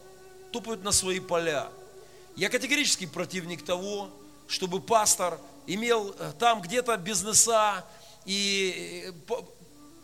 [0.51, 1.69] тупают на свои поля.
[2.35, 4.09] Я категорически противник того,
[4.47, 7.85] чтобы пастор имел э, там где-то бизнеса
[8.25, 9.33] и э,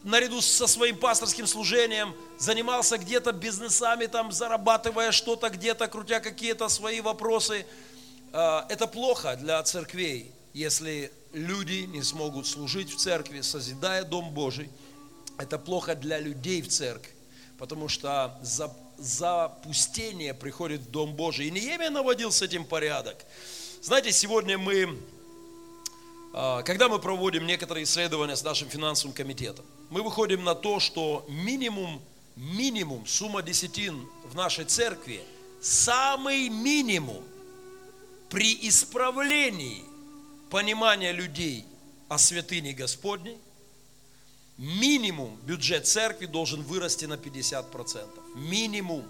[0.03, 7.01] наряду со своим пасторским служением занимался где-то бизнесами, там зарабатывая что-то где-то, крутя какие-то свои
[7.01, 7.65] вопросы.
[8.33, 14.69] Э, Это плохо для церквей, если люди не смогут служить в церкви, созидая Дом Божий,
[15.37, 17.11] это плохо для людей в церкви,
[17.57, 18.37] потому что
[18.97, 21.47] запустение приходит в Дом Божий.
[21.47, 23.17] И Неемия наводил с этим порядок.
[23.81, 24.97] Знаете, сегодня мы,
[26.33, 31.25] а, когда мы проводим некоторые исследования с нашим финансовым комитетом, мы выходим на то, что
[31.29, 32.01] минимум,
[32.35, 35.21] минимум сумма десятин в нашей церкви,
[35.61, 37.23] самый минимум
[38.29, 39.83] при исправлении
[40.49, 41.65] понимания людей
[42.09, 43.37] о святыне Господней,
[44.57, 48.35] минимум бюджет церкви должен вырасти на 50%.
[48.35, 49.05] Минимум.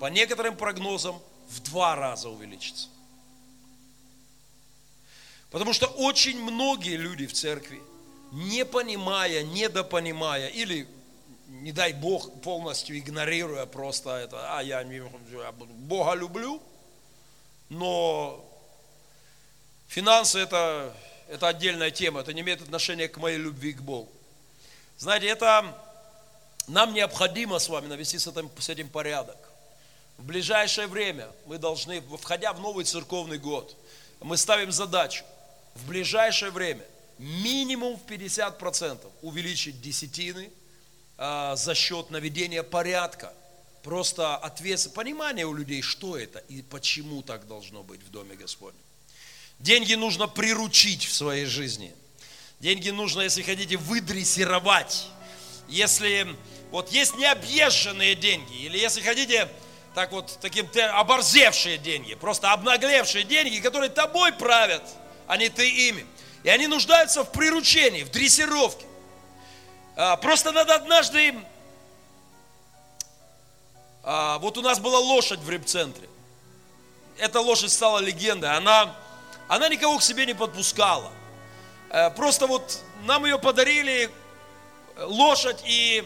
[0.00, 2.88] По некоторым прогнозам в два раза увеличится.
[5.50, 7.82] Потому что очень многие люди в церкви,
[8.30, 10.86] не понимая, недопонимая, или,
[11.48, 16.62] не дай Бог, полностью игнорируя просто это, а я, Бога люблю,
[17.68, 18.44] но
[19.88, 20.94] финансы это,
[21.28, 24.10] это отдельная тема, это не имеет отношения к моей любви к Богу.
[25.00, 25.74] Знаете, это
[26.68, 29.38] нам необходимо с вами навести с этим, с этим порядок.
[30.18, 33.74] В ближайшее время мы должны, входя в новый церковный год,
[34.20, 35.24] мы ставим задачу
[35.74, 36.84] в ближайшее время
[37.16, 40.50] минимум в 50% увеличить десятины
[41.16, 43.32] а, за счет наведения порядка.
[43.82, 48.82] Просто ответственность, понимание у людей, что это и почему так должно быть в Доме Господнем.
[49.60, 51.94] Деньги нужно приручить в своей жизни.
[52.60, 55.06] Деньги нужно, если хотите, выдрессировать.
[55.66, 56.36] Если
[56.70, 59.48] вот есть необъезженные деньги, или если хотите,
[59.94, 64.82] так вот, таким оборзевшие деньги, просто обнаглевшие деньги, которые тобой правят,
[65.26, 66.06] а не ты ими.
[66.42, 68.84] И они нуждаются в приручении, в дрессировке.
[69.96, 71.34] А, Просто надо однажды...
[74.02, 76.08] а, Вот у нас была лошадь в репцентре.
[77.16, 78.54] Эта лошадь стала легендой.
[78.54, 78.94] Она,
[79.48, 81.10] она никого к себе не подпускала.
[81.90, 84.10] Э, Просто вот нам ее подарили,
[84.96, 86.04] э, лошадь, и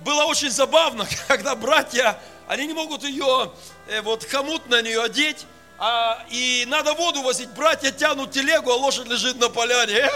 [0.00, 3.52] было очень забавно, когда братья, они не могут ее,
[3.86, 5.46] э, вот хомут на нее одеть,
[5.78, 10.08] а, и надо воду возить, братья тянут телегу, а лошадь лежит на поляне.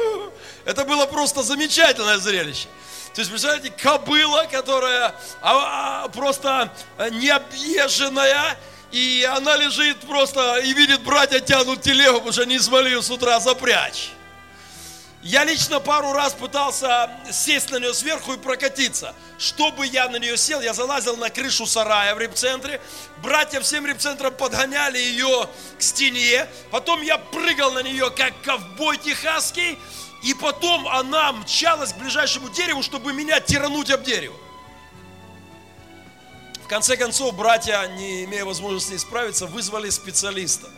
[0.64, 2.66] Это было просто замечательное зрелище.
[3.14, 6.72] То есть, представляете, кобыла, которая а, а, просто
[7.12, 8.58] необъезженная,
[8.90, 13.10] и она лежит просто и видит, братья тянут телегу, потому что они смогли ее с
[13.10, 14.10] утра запрячь.
[15.24, 19.14] Я лично пару раз пытался сесть на нее сверху и прокатиться.
[19.38, 22.78] Чтобы я на нее сел, я залазил на крышу сарая в репцентре.
[23.22, 26.46] Братья всем репцентром подгоняли ее к стене.
[26.70, 29.78] Потом я прыгал на нее, как ковбой техасский.
[30.22, 34.36] И потом она мчалась к ближайшему дереву, чтобы меня тирануть об дерево.
[36.62, 40.68] В конце концов, братья, не имея возможности справиться, вызвали специалиста.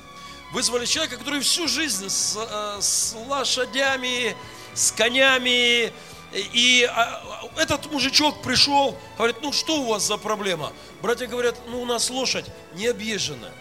[0.52, 4.36] Вызвали человека, который всю жизнь с, э, с лошадями,
[4.74, 5.92] с конями.
[6.32, 7.22] И а,
[7.56, 10.72] а, этот мужичок пришел, говорит, ну что у вас за проблема?
[11.02, 13.52] Братья говорят, ну у нас лошадь необъезженная.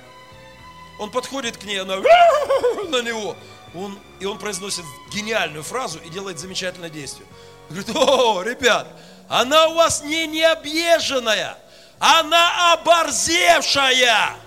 [1.00, 1.98] Он подходит к ней, она
[2.90, 3.36] на него.
[3.74, 7.28] Он, и он произносит гениальную фразу и делает замечательное действие.
[7.70, 8.88] Говорит, о, ребят,
[9.28, 11.58] она у вас не необъезженная,
[12.00, 14.38] она оборзевшая.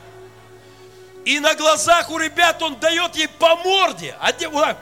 [1.25, 4.17] И на глазах у ребят он дает ей по морде.
[4.39, 4.79] Те- вот так,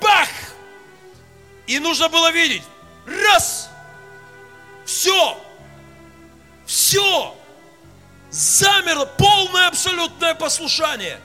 [0.00, 0.28] бах!
[1.66, 2.62] И нужно было видеть.
[3.06, 3.70] Раз!
[4.84, 5.38] Все!
[6.66, 7.34] Все!
[8.30, 9.06] Замерло.
[9.06, 11.20] Полное абсолютное послушание.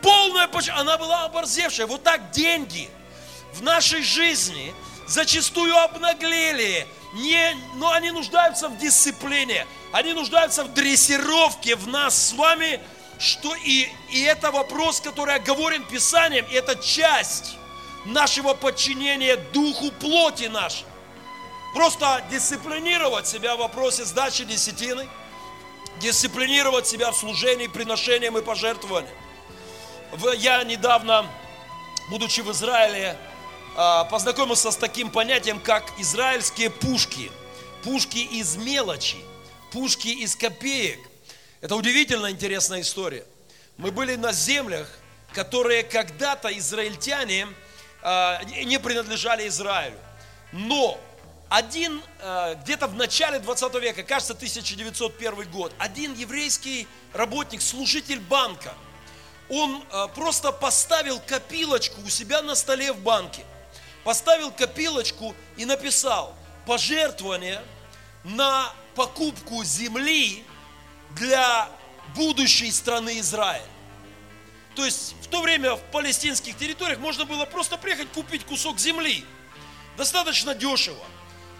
[0.00, 1.86] Полное поч- Она была оборзевшая.
[1.86, 2.88] Вот так деньги
[3.52, 4.74] в нашей жизни
[5.06, 6.86] зачастую обнаглели.
[7.14, 9.66] Не, но они нуждаются в дисциплине.
[9.92, 12.80] Они нуждаются в дрессировке в нас с вами.
[13.18, 16.46] Что и, и это вопрос, который оговорен Писанием.
[16.50, 17.56] И это часть
[18.04, 20.84] нашего подчинения духу плоти нашей.
[21.74, 25.08] Просто дисциплинировать себя в вопросе сдачи десятины,
[26.00, 29.14] дисциплинировать себя в служении, приношением и пожертвованием.
[30.36, 31.26] Я недавно,
[32.10, 33.18] будучи в Израиле,
[33.76, 37.32] а, познакомился с таким понятием, как израильские пушки.
[37.82, 39.18] Пушки из мелочи,
[39.72, 41.00] пушки из копеек.
[41.64, 43.24] Это удивительно интересная история.
[43.78, 44.86] Мы были на землях,
[45.32, 47.48] которые когда-то израильтяне
[48.02, 49.96] а, не принадлежали Израилю.
[50.52, 51.00] Но
[51.48, 58.74] один, э, где-то в начале 20 века, кажется, 1901 год, один еврейский работник, служитель банка,
[59.48, 63.42] он э, просто поставил копилочку у себя на столе в банке.
[64.04, 66.34] Поставил копилочку и написал
[66.66, 67.62] пожертвование
[68.22, 70.44] на покупку земли
[71.16, 71.68] для
[72.14, 73.62] будущей страны Израиль.
[74.74, 79.24] То есть в то время в палестинских территориях можно было просто приехать купить кусок земли.
[79.96, 81.04] Достаточно дешево.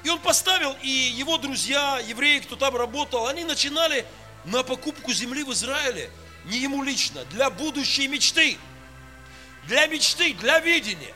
[0.02, 4.04] И он поставил, и его друзья, евреи, кто там работал, они начинали
[4.44, 6.10] на покупку земли в Израиле,
[6.44, 8.58] не ему лично, для будущей мечты.
[9.66, 11.14] Для мечты, для видения,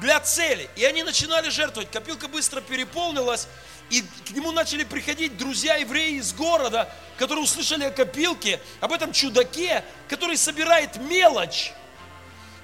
[0.00, 0.70] для цели.
[0.76, 1.90] И они начинали жертвовать.
[1.90, 3.48] Копилка быстро переполнилась,
[3.90, 6.88] и к нему начали приходить друзья евреи из города,
[7.18, 11.72] которые услышали о копилке, об этом чудаке, который собирает мелочь,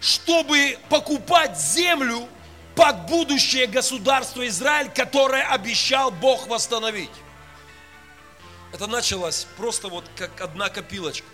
[0.01, 2.29] чтобы покупать землю
[2.77, 7.11] под будущее государство Израиль, которое обещал Бог восстановить.
[8.73, 11.27] Это началось просто вот как одна копилочка.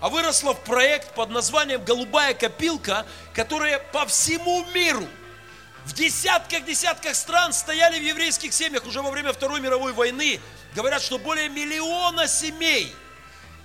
[0.00, 5.06] А выросло в проект под названием «Голубая копилка», которая по всему миру–
[5.88, 10.38] в десятках-десятках стран стояли в еврейских семьях уже во время Второй мировой войны.
[10.74, 12.94] Говорят, что более миллиона семей,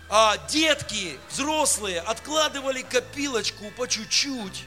[0.09, 4.63] а детки, взрослые, откладывали копилочку по чуть-чуть,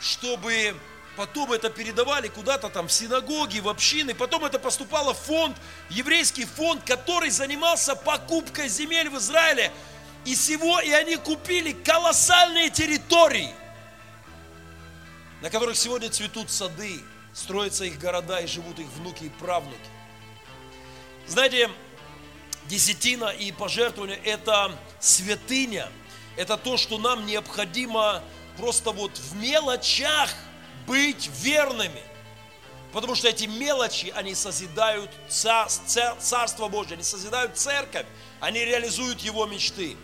[0.00, 0.74] чтобы
[1.16, 5.56] потом это передавали куда-то там в синагоги, в общины, потом это поступало в фонд,
[5.90, 9.70] еврейский фонд, который занимался покупкой земель в Израиле.
[10.24, 13.54] И всего, и они купили колоссальные территории–
[15.40, 17.00] на которых сегодня цветут сады,
[17.32, 19.78] строятся их города и живут их внуки и правнуки.
[21.26, 21.70] Знаете,
[22.66, 25.88] десятина и пожертвование– это святыня,
[26.36, 28.22] это то, что нам необходимо
[28.56, 30.34] просто вот в мелочах
[30.86, 32.02] быть верными.
[32.92, 38.06] Потому что эти мелочи, они созидают Царство Божье, они созидают церковь,
[38.40, 39.96] они реализуют его мечты.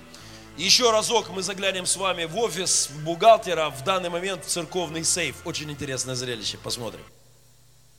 [0.57, 5.35] Еще разок мы заглянем с вами в офис бухгалтера, в данный момент в церковный сейф.
[5.45, 7.03] Очень интересное зрелище, посмотрим.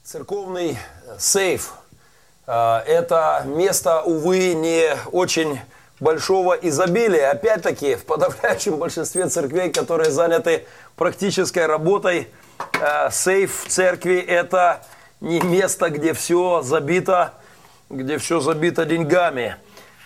[0.06, 1.74] Церковный э, сейф
[2.48, 5.60] э,– это место, увы, не очень
[6.00, 7.32] большого изобилия.
[7.32, 12.30] Опять-таки, в подавляющем большинстве церквей, которые заняты практической работой,
[12.80, 14.82] э, сейф в церкви– это
[15.20, 17.34] не место, где все забито,
[17.90, 19.58] где все забито деньгами.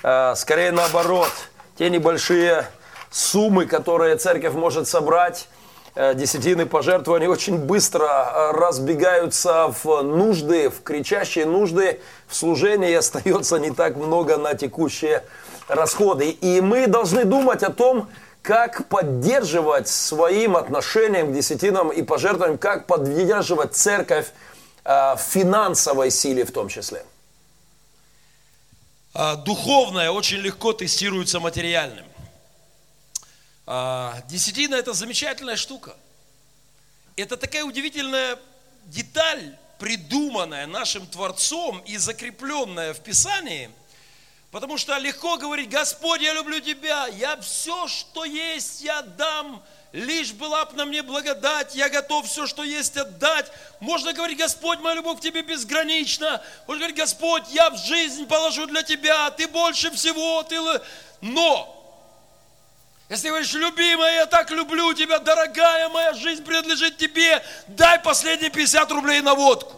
[0.02, 1.32] Скорее наоборот–
[1.80, 2.66] те небольшие
[3.10, 5.48] суммы, которые церковь может собрать,
[5.96, 13.60] э, десятины пожертвований очень быстро э, разбегаются в нужды, в кричащие нужды, в служении остается
[13.60, 15.24] не так много на текущие
[15.70, 16.32] расходы.
[16.32, 18.10] И мы должны думать о том,
[18.42, 24.34] как поддерживать своим отношением к десятинам и пожертвованиям, как поддерживать церковь
[24.84, 27.06] э, в финансовой силе в том числе.
[29.22, 32.06] А, духовное очень легко тестируется материальным.
[33.68, 35.98] А, десятина– это замечательная штука.
[37.18, 38.40] Это такая удивительная
[38.86, 43.70] деталь, придуманная нашим Творцом и закрепленная в Писании,
[44.52, 49.62] потому что легко говорить, Господь, я люблю Тебя, я все, что есть, я дам–
[49.92, 53.52] лишь была бы на мне благодать, я готов все, что есть, отдать.
[53.80, 56.44] Можно говорить, Господь, моя любовь к Тебе безгранична.
[56.68, 60.58] Можно говорить, Господь, я в жизнь положу для Тебя, Ты больше всего, Ты...
[61.22, 61.76] Но,
[63.10, 68.92] если говоришь, любимая, я так люблю Тебя, дорогая моя жизнь принадлежит Тебе, дай последние 50
[68.92, 69.76] рублей на водку.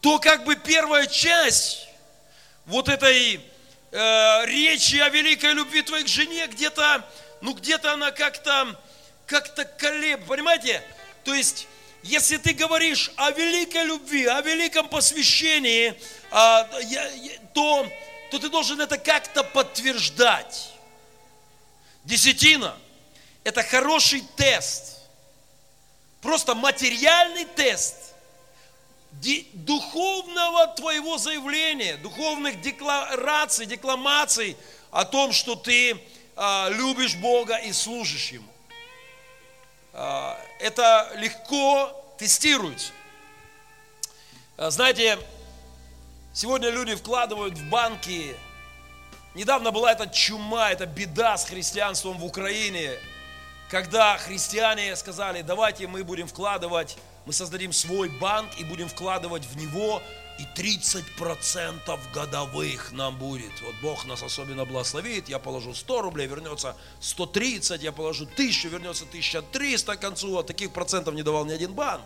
[0.00, 1.86] То как бы первая часть
[2.64, 3.40] вот этой
[3.92, 7.04] э, речи о великой любви твоей к жене где-то
[7.42, 8.80] ну где-то она как-то,
[9.26, 10.82] как-то колеб, понимаете?
[11.24, 11.66] То есть,
[12.02, 15.94] если ты говоришь о великой любви, о великом посвящении,
[16.30, 16.62] а,
[17.52, 17.86] то,
[18.30, 20.70] то ты должен это как-то подтверждать.
[22.04, 22.76] Десятина–
[23.44, 24.98] это хороший тест,
[26.20, 27.96] просто материальный тест
[29.52, 34.56] духовного твоего заявления, духовных деклараций, декламаций
[34.90, 36.00] о том, что ты
[36.36, 38.48] а, любишь Бога и служишь Ему.
[39.92, 42.92] А, это легко тестируется.
[44.56, 45.18] А, знаете,
[46.32, 48.34] сегодня люди вкладывают в банки.
[49.34, 52.92] Недавно была эта чума, эта беда с христианством в Украине,
[53.70, 59.56] когда христиане сказали, давайте мы будем вкладывать, мы создадим свой банк и будем вкладывать в
[59.56, 60.02] него
[60.38, 63.52] и 30% годовых нам будет.
[63.62, 69.04] Вот Бог нас особенно благословит, я положу 100 рублей, вернется 130, я положу 1000, вернется
[69.04, 72.04] 1300 к концу, а таких процентов не давал ни один банк.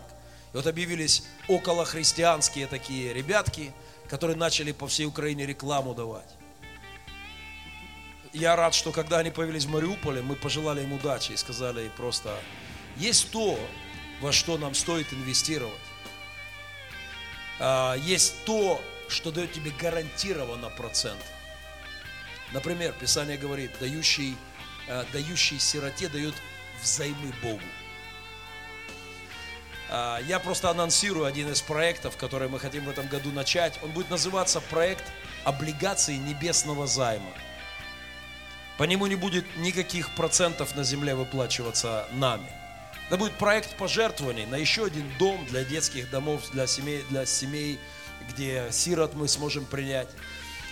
[0.53, 3.73] И вот объявились околохристианские такие ребятки,
[4.09, 6.29] которые начали по всей Украине рекламу давать.
[8.33, 12.37] Я рад, что когда они появились в Мариуполе, мы пожелали им удачи и сказали просто,
[12.97, 13.57] есть то,
[14.21, 15.73] во что нам стоит инвестировать.
[17.59, 21.21] А, есть то, что дает тебе гарантированно процент.
[22.51, 24.37] Например, Писание говорит, дающий
[24.87, 26.33] э, дающий сироте, дает
[26.81, 27.61] взаймы Богу.
[29.89, 33.79] А, Я просто анонсирую один из проектов, который мы хотим в этом году начать.
[33.83, 35.03] Он будет называться проект
[35.43, 37.31] облигации небесного займа.
[38.77, 42.47] По нему не будет никаких процентов на земле выплачиваться нами.
[43.07, 47.79] Это будет проект пожертвований на еще один дом для детских домов, для семей, для семей,
[48.29, 50.09] где сирот мы сможем принять.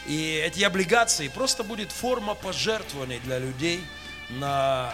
[0.06, 3.82] И эти облигации просто будет форма пожертвований для людей
[4.30, 4.94] на,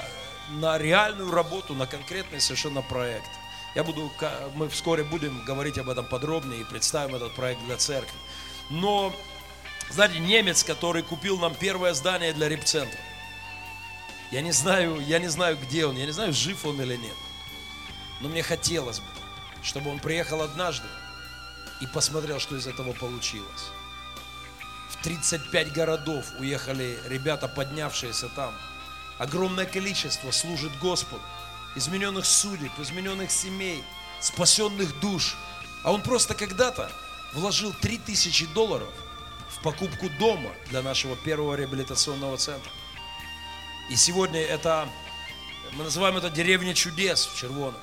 [0.51, 3.29] на реальную работу, на конкретный совершенно проект.
[3.73, 4.11] Я буду,
[4.53, 8.17] мы вскоре будем говорить об этом подробнее и представим этот проект для церкви.
[8.69, 9.13] Но,
[9.89, 12.99] знаете, немец, который купил нам первое здание для репцентра,
[14.31, 17.15] я не знаю, я не знаю, где он, я не знаю, жив он или нет.
[18.21, 19.05] Но мне хотелось бы,
[19.63, 20.87] чтобы он приехал однажды
[21.81, 23.71] и посмотрел, что из этого получилось.
[24.89, 28.53] В 35 городов уехали ребята, поднявшиеся там.
[29.17, 31.21] Огромное количество служит Господу.
[31.75, 33.83] Измененных судеб, измененных семей,
[34.19, 35.35] спасенных душ.
[35.83, 36.91] А он просто когда-то
[37.33, 38.89] вложил 3000 долларов
[39.49, 42.71] в покупку дома для нашего первого реабилитационного центра.
[43.89, 44.87] И сегодня это,
[45.73, 47.79] мы называем это деревня чудес в Червоном.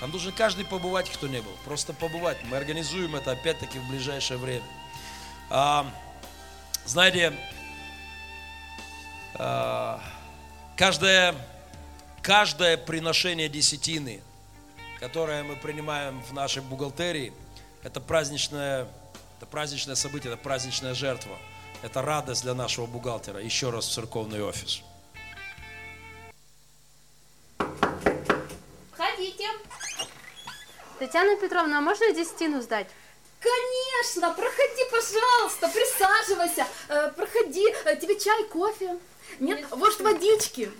[0.00, 1.52] Там должен каждый побывать, кто не был.
[1.66, 2.38] Просто побывать.
[2.44, 4.64] Мы организуем это опять-таки в ближайшее время.
[5.50, 5.86] А,
[6.86, 7.34] знаете,
[9.34, 10.02] а,
[10.74, 11.34] каждое,
[12.22, 14.22] каждое приношение десятины,
[14.98, 17.34] которое мы принимаем в нашей бухгалтерии,
[17.82, 18.88] это праздничное,
[19.36, 21.36] это праздничное событие, это праздничная жертва.
[21.82, 23.40] Это радость для нашего бухгалтера.
[23.40, 24.82] Еще раз в церковный офис.
[31.00, 32.86] Татьяна Петровна, а можно десятину сдать?
[33.40, 38.98] Конечно, проходи, пожалуйста, присаживайся, Э, проходи, Э, тебе чай, кофе?
[39.38, 40.70] Нет, может водички?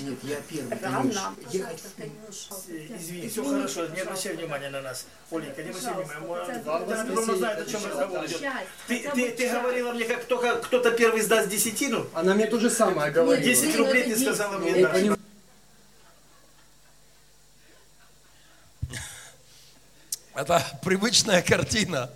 [0.00, 0.78] Нет, я первый.
[0.80, 1.34] Рано.
[1.52, 5.06] Извини, все хорошо, не обращай внимания на нас.
[5.32, 6.54] Оленька, не обращай внимания.
[6.54, 8.42] Татьяна Петровна знает, о чем разговор идет.
[8.86, 12.70] Ты, ты, ты говорила мне, как только кто-то первый сдаст десятину, Она мне то же
[12.70, 13.44] самое говорила.
[13.44, 14.92] 10 рублей ты сказала мне Я дашь.
[14.92, 15.20] понимаю.
[20.40, 22.08] Это привычная картина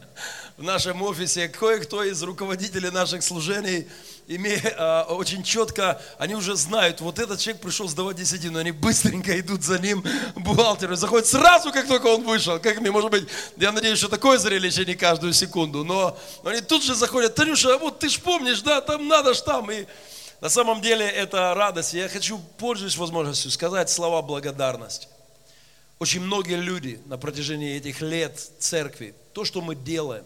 [0.57, 1.47] в нашем офисе.
[1.47, 3.87] Кое-кто из руководителей наших служений
[4.27, 9.39] имея, а, очень четко, они уже знают, вот этот человек пришел сдавать десятину, они быстренько
[9.39, 10.03] идут за ним,
[10.37, 12.59] бухгалтеру, заходят сразу, как только он вышел.
[12.59, 16.83] Как мне, может быть, я надеюсь, что такое зрелище не каждую секунду, но они тут
[16.83, 19.85] же заходят, Танюша, а вот ты ж помнишь, да, там надо ж там, и
[20.41, 21.93] на самом деле это радость.
[21.93, 25.09] Я хочу, пользуясь возможностью, сказать слова благодарности.
[25.99, 30.25] Очень многие люди на протяжении этих лет церкви, то, что мы делаем,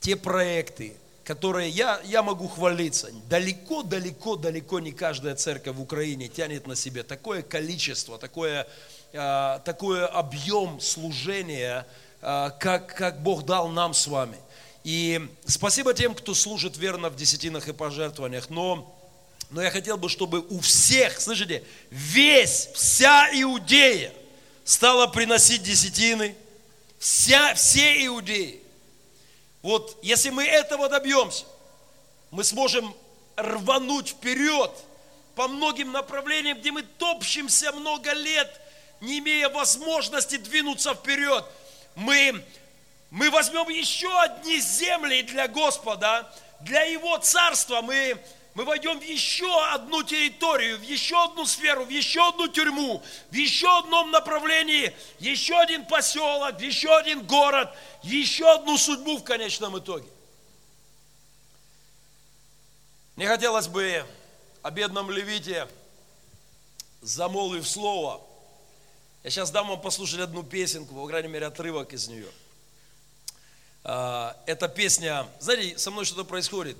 [0.00, 0.94] те проекты,
[1.24, 6.76] которые я, я могу хвалиться, далеко, далеко, далеко не каждая церковь в Украине тянет на
[6.76, 8.66] себе такое количество, такое,
[9.12, 11.86] а, такой объем служения,
[12.20, 14.36] а, как, как Бог дал нам с вами.
[14.84, 18.98] И спасибо тем, кто служит верно в десятинах и пожертвованиях, но
[19.50, 24.10] но я хотел бы, чтобы у всех, слышите, весь, вся Иудея
[24.64, 26.36] стала приносить десятины.
[26.98, 28.60] Вся, все иудеи.
[29.62, 31.44] Вот если мы этого добьемся,
[32.30, 32.94] мы сможем
[33.36, 34.70] рвануть вперед
[35.34, 38.60] по многим направлениям, где мы топчемся много лет,
[39.00, 41.44] не имея возможности двинуться вперед.
[41.94, 42.44] Мы,
[43.10, 47.82] мы возьмем еще одни земли для Господа, для Его Царства.
[47.82, 48.16] Мы,
[48.54, 53.34] мы войдем в еще одну территорию, в еще одну сферу, в еще одну тюрьму, в
[53.34, 60.08] еще одном направлении, еще один поселок, еще один город, еще одну судьбу в конечном итоге.
[63.16, 64.04] Мне хотелось бы
[64.60, 65.66] о бедном левите,
[67.00, 68.20] замолвив слово.
[69.22, 72.28] Я сейчас дам вам послушать одну песенку, по крайней мере, отрывок из нее.
[73.84, 76.76] А, Эта песня, знаете, со мной что-то происходит.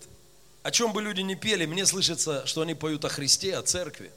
[0.62, 4.12] О чем бы люди ни пели, мне слышится, что они поют о Христе, о церкви.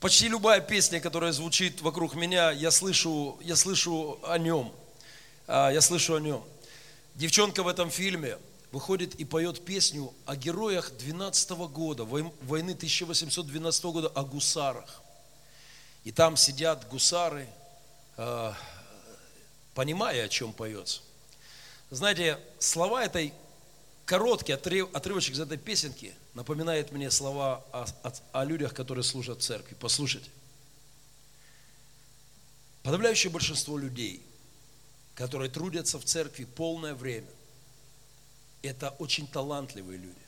[0.00, 4.72] Почти любая песня, которая звучит вокруг меня, я слышу, я слышу о нем.
[5.46, 6.42] А, Я слышу о нем.
[7.14, 8.38] Девчонка в этом фильме
[8.72, 15.02] выходит и поет песню о героях 12 года, вой- войны 1812 года, о гусарах.
[16.04, 17.46] И там сидят гусары,
[18.16, 18.54] а,
[19.74, 21.00] понимая, о чем поется.
[21.90, 23.32] Знаете, слова этой
[24.06, 29.40] короткий отрыв- отрывочек из этой песенки напоминает мне слова о, о- о людях, которые служат
[29.40, 29.76] в церкви.
[29.78, 30.30] Послушайте.
[32.82, 34.22] Подавляющее большинство людей,
[35.14, 37.28] которые трудятся в церкви полное время,
[38.62, 40.26] это очень талантливые люди.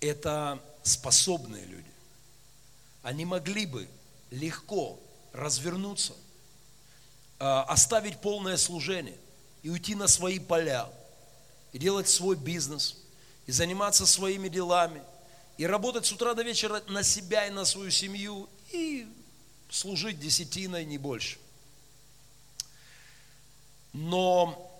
[0.00, 1.90] это способные люди.
[3.02, 3.86] Они могли бы
[4.30, 4.98] легко
[5.32, 6.14] развернуться,
[7.38, 9.16] а, оставить полное служение
[9.62, 10.88] и уйти на свои поля,
[11.72, 12.96] и делать свой бизнес,
[13.46, 15.02] и заниматься своими делами,
[15.58, 19.06] и работать с утра до вечера на себя и на свою семью, и
[19.68, 21.38] служить десятиной, не больше.
[23.92, 24.70] Но,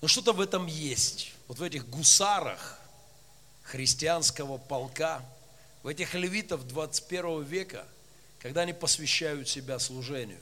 [0.00, 1.32] но что-то в этом есть.
[1.48, 2.78] Вот в этих гусарах
[3.62, 5.22] христианского полка,
[5.82, 7.86] в этих левитов 21 века,
[8.38, 10.40] когда они посвящают себя служению,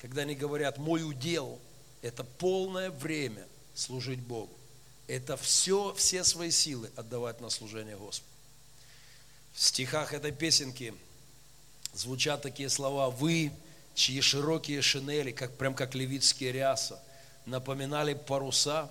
[0.00, 1.58] когда они говорят, мой удел–
[2.02, 4.52] это полное время служить Богу.
[5.06, 8.28] Это все, все свои силы отдавать на служение Господу.
[9.54, 10.94] В стихах этой песенки
[11.92, 13.52] звучат такие слова «Вы,
[13.94, 17.02] чьи широкие шинели, как, прям как левитские ряса,
[17.44, 18.90] напоминали паруса,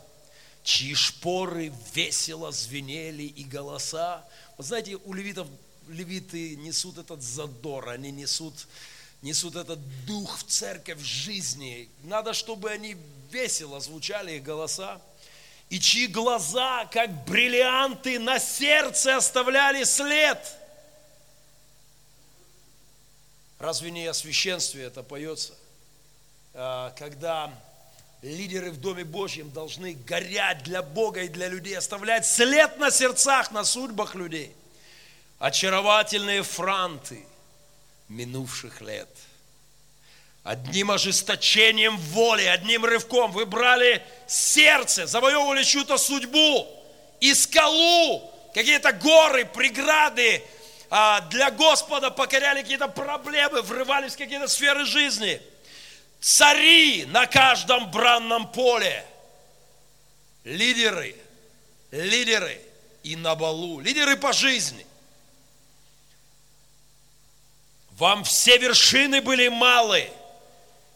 [0.64, 4.24] чьи шпоры весело звенели и голоса».
[4.58, 5.48] Вот знаете, у левитов,
[5.88, 8.68] левиты несут этот задор, они несут,
[9.22, 11.90] несут этот дух в церковь жизни.
[12.04, 12.98] Надо, чтобы они
[13.32, 15.00] весело звучали, их голоса
[15.72, 20.38] и чьи глаза, как бриллианты, на сердце оставляли след.
[23.58, 25.54] Разве не о священстве это поется?
[26.54, 27.54] А, когда
[28.22, 33.52] лидеры в Доме Божьем должны горять для Бога и для людей, оставлять след на сердцах,
[33.52, 34.54] на судьбах людей.
[35.40, 37.26] Очаровательные франты
[38.12, 39.10] минувших лет–
[40.44, 46.68] Одним ожесточением воли, одним рывком вы брали сердце, завоевывали чью-то судьбу
[47.20, 50.44] и скалу, какие-то горы, преграды
[50.90, 55.40] а, для Господа, покоряли какие-то проблемы, врывались в какие-то сферы жизни.
[56.20, 59.06] Цари на каждом бранном поле,
[60.44, 61.16] лидеры,
[61.92, 62.60] лидеры
[63.04, 64.88] и на балу, лидеры по жизни.
[67.98, 70.10] Вам все вершины были малы–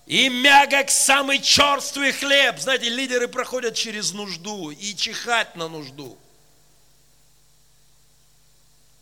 [0.05, 2.59] и мягок самый черствый хлеб.
[2.59, 6.17] Знаете, лидеры проходят через нужду и чихать на нужду.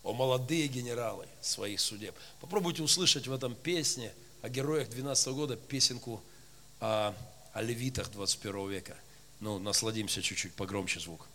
[0.02, 2.16] О, молодые генералы своих судеб.
[2.40, 6.22] Попробуйте услышать в этом песне о героях 12 года песенку
[6.80, 7.14] о,
[7.54, 8.98] о левитах 21 века.
[9.40, 11.28] Ну, насладимся чуть-чуть, погромче звук.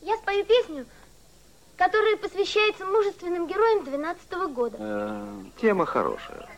[0.00, 0.86] Я спою песню,
[1.78, 4.76] которая посвящается мужественным героям 12 года.
[4.80, 6.48] Э, тема хорошая.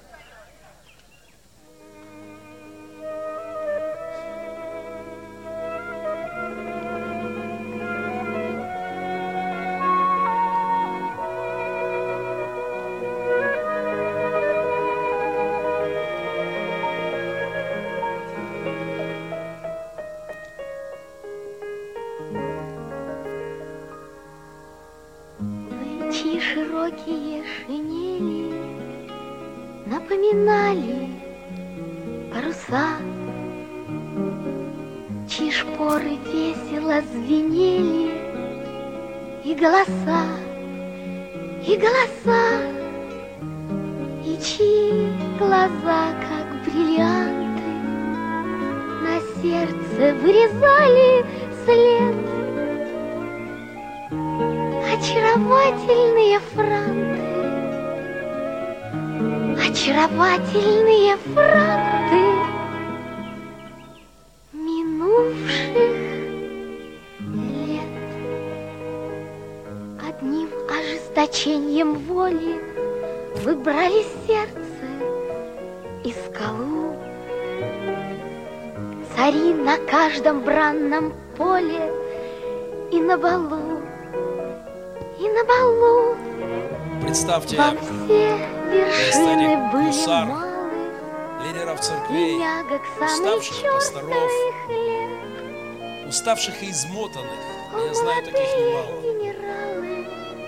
[96.11, 97.39] Уставших и измотанных.
[97.73, 99.01] Я знаю таких немало.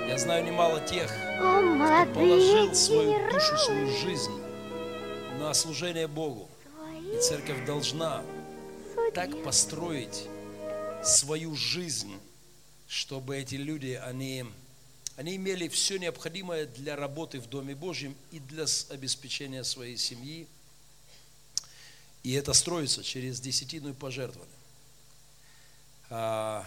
[0.08, 4.32] Я знаю немало тех, кто положил свою душу, свою жизнь
[5.38, 6.50] на служение Богу.
[7.14, 8.24] И церковь должна
[9.14, 10.26] так построить
[11.04, 12.12] свою жизнь,
[12.88, 14.44] чтобы эти люди, они
[15.16, 20.48] они имели все необходимое для работы в Доме Божьем и для обеспечения своей семьи.
[22.24, 24.51] И это строится через десятину и пожертвование.
[26.14, 26.62] А,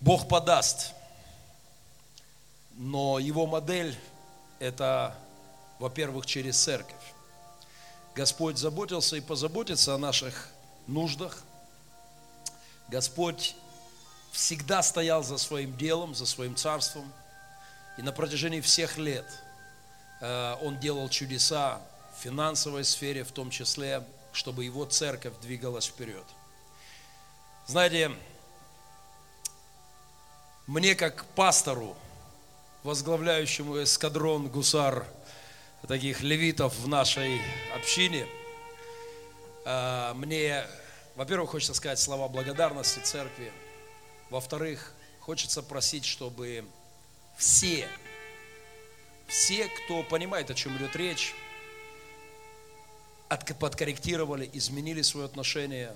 [0.00, 0.92] Бог подаст,
[2.72, 3.96] но его модель–
[4.58, 5.16] это,
[5.78, 6.96] во-первых, через церковь.
[8.16, 10.48] Господь заботился и позаботится о наших
[10.88, 11.44] нуждах.
[12.88, 13.54] Господь
[14.32, 17.12] всегда стоял за своим делом, за своим царством.
[17.98, 19.26] И на протяжении всех лет
[20.20, 21.80] э, он делал чудеса
[22.16, 26.24] в финансовой сфере, в том числе, чтобы его церковь двигалась вперед.
[27.70, 28.10] Знаете,
[30.66, 31.96] мне как пастору,
[32.82, 35.06] возглавляющему эскадрон гусар
[35.86, 37.40] таких левитов в нашей
[37.72, 38.26] общине,
[39.64, 40.66] э, мне,
[41.14, 43.52] во-первых, хочется сказать слова благодарности церкви,
[44.30, 46.64] во-вторых, хочется просить, чтобы
[47.36, 47.88] все,
[49.28, 51.36] все, кто понимает, о чем идет речь,
[53.60, 55.94] подкорректировали, изменили свое отношение,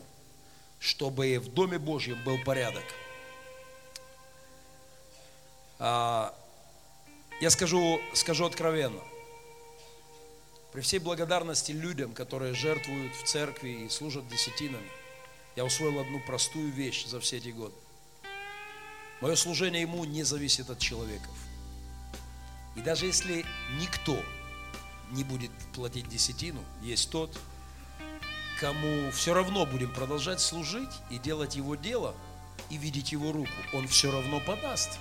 [0.84, 2.84] чтобы в Доме Божьем был порядок.
[5.78, 6.34] А,
[7.40, 9.00] Я скажу, скажу откровенно.
[10.72, 14.90] При всей благодарности людям, которые жертвуют в церкви и служат десятинами,
[15.56, 17.74] я усвоил одну простую вещь за все эти годы.
[19.22, 21.34] Мое служение ему не зависит от человеков.
[22.76, 23.46] И даже если
[23.80, 24.22] никто
[25.12, 27.34] не будет платить десятину, есть тот,
[28.60, 32.14] кому все равно будем продолжать служить и делать его дело,
[32.70, 34.98] и видеть его руку, он все равно подаст.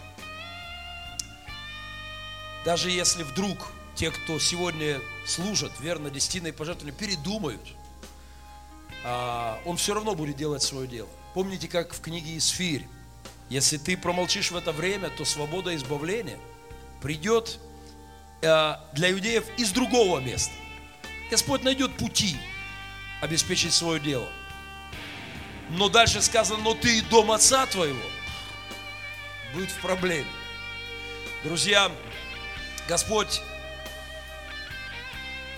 [2.65, 3.57] Даже если вдруг
[3.95, 7.61] те, кто сегодня служат верно десятиной пожертвованием, передумают,
[9.03, 11.09] а, он все равно будет делать свое дело.
[11.33, 12.87] Помните, как в книге Исфирь,
[13.49, 16.39] если ты промолчишь в это время, то свобода избавления
[17.01, 17.59] придет
[18.41, 20.53] э, для иудеев из другого места.
[21.29, 22.37] Господь найдет пути
[23.23, 24.27] обеспечить свое дело.
[25.69, 28.03] Но дальше сказано, но ты и дом отца твоего
[29.53, 30.27] будет в проблеме.
[31.45, 31.89] Друзья,
[32.87, 33.41] Господь,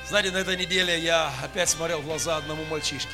[0.07, 3.09] знаете, на этой неделе я опять смотрел в глаза одному мальчишке.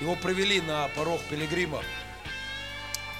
[0.00, 1.84] Его привели на порог пилигрима.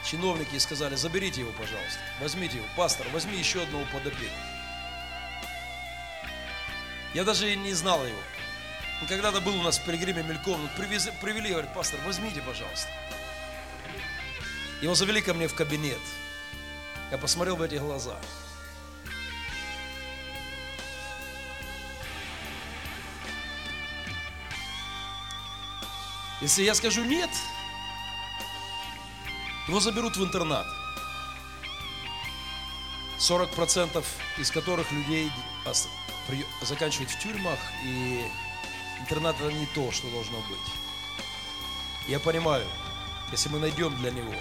[0.04, 2.00] Чиновники сказали, заберите его, пожалуйста.
[2.20, 2.66] Возьмите его.
[2.76, 4.34] Пастор, возьми еще одного под опеку.
[7.14, 8.18] Я даже не знал его.
[9.00, 10.60] Он когда-то был у нас в пилигриме мельком.
[10.62, 12.88] Ну, привез- привели, говорит, пастор, возьмите, пожалуйста.
[14.80, 16.00] Его завели ко мне в кабинет.
[17.10, 18.16] Я посмотрел в эти глаза.
[26.40, 27.30] Если я скажу нет,
[29.68, 30.66] его заберут в интернат.
[33.18, 34.04] 40%
[34.38, 35.32] из которых людей
[36.62, 38.30] заканчивают в тюрьмах, и
[39.00, 40.72] интернат это не то, что должно быть.
[42.08, 42.66] Я понимаю,
[43.32, 44.34] если мы найдем для него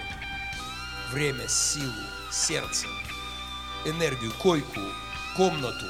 [1.11, 1.93] время, силу,
[2.31, 2.87] сердце,
[3.85, 4.81] энергию, койку,
[5.35, 5.85] комнату,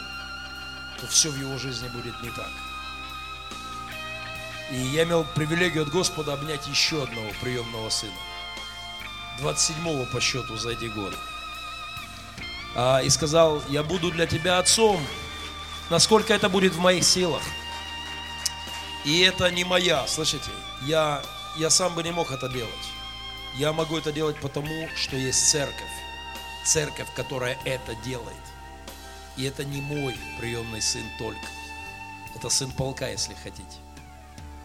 [1.00, 2.50] то все в его жизни будет не так.
[4.72, 8.14] И я имел привилегию от Господа обнять еще одного приемного сына.
[9.42, 11.18] 27-го по счету за эти годы.
[12.76, 15.06] А, и сказал, я буду для тебя отцом,
[15.90, 17.42] насколько это будет в моих силах.
[19.06, 20.50] И это не моя, слышите?
[20.82, 21.24] Я,
[21.58, 22.72] я сам бы не мог это делать.
[23.56, 25.94] Я могу это делать потому, что есть церковь.
[26.66, 28.34] Церковь, которая это делает.
[29.38, 31.48] И это не мой приемный сын только.
[32.36, 33.78] Это сын полка, если хотите.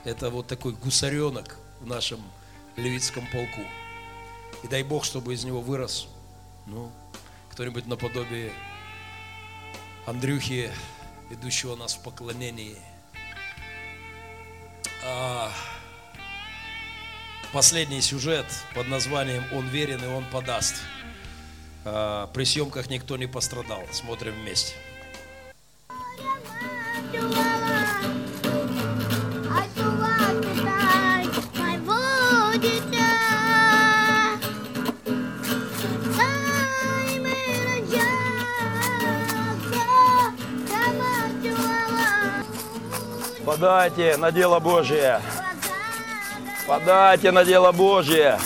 [0.05, 2.23] Это вот такой гусаренок в нашем
[2.77, 3.61] левитском полку.
[4.63, 6.09] И дай Бог, чтобы из него вырос,
[6.67, 6.91] ну,
[7.51, 8.53] кто-нибудь наподобие
[10.07, 10.71] Андрюхи,
[11.29, 12.79] ведущего нас в поклонении.
[15.05, 15.51] А,
[17.53, 20.77] последний сюжет под названием «Он верен и он подаст».
[21.85, 23.83] А, при съемках никто не пострадал.
[23.93, 24.75] Смотрим вместе.
[43.51, 45.21] Подайте на дело Божие.
[46.69, 48.39] Подайте на дело Божие.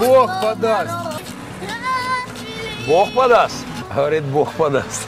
[0.00, 1.22] Бог подаст.
[2.88, 3.64] Бог подаст.
[3.94, 5.06] Говорит, Бог подаст.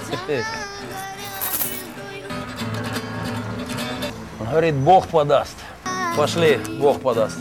[4.38, 5.56] Говорит, Бог подаст.
[6.16, 7.38] Пошли, Бог подаст.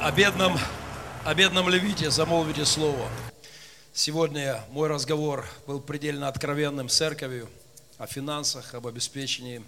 [0.00, 0.56] О бедном,
[1.24, 3.08] о бедном левите замолвите слово.
[3.98, 7.48] Сегодня мой разговор был предельно откровенным с церковью
[7.96, 9.64] о финансах, об обеспечении.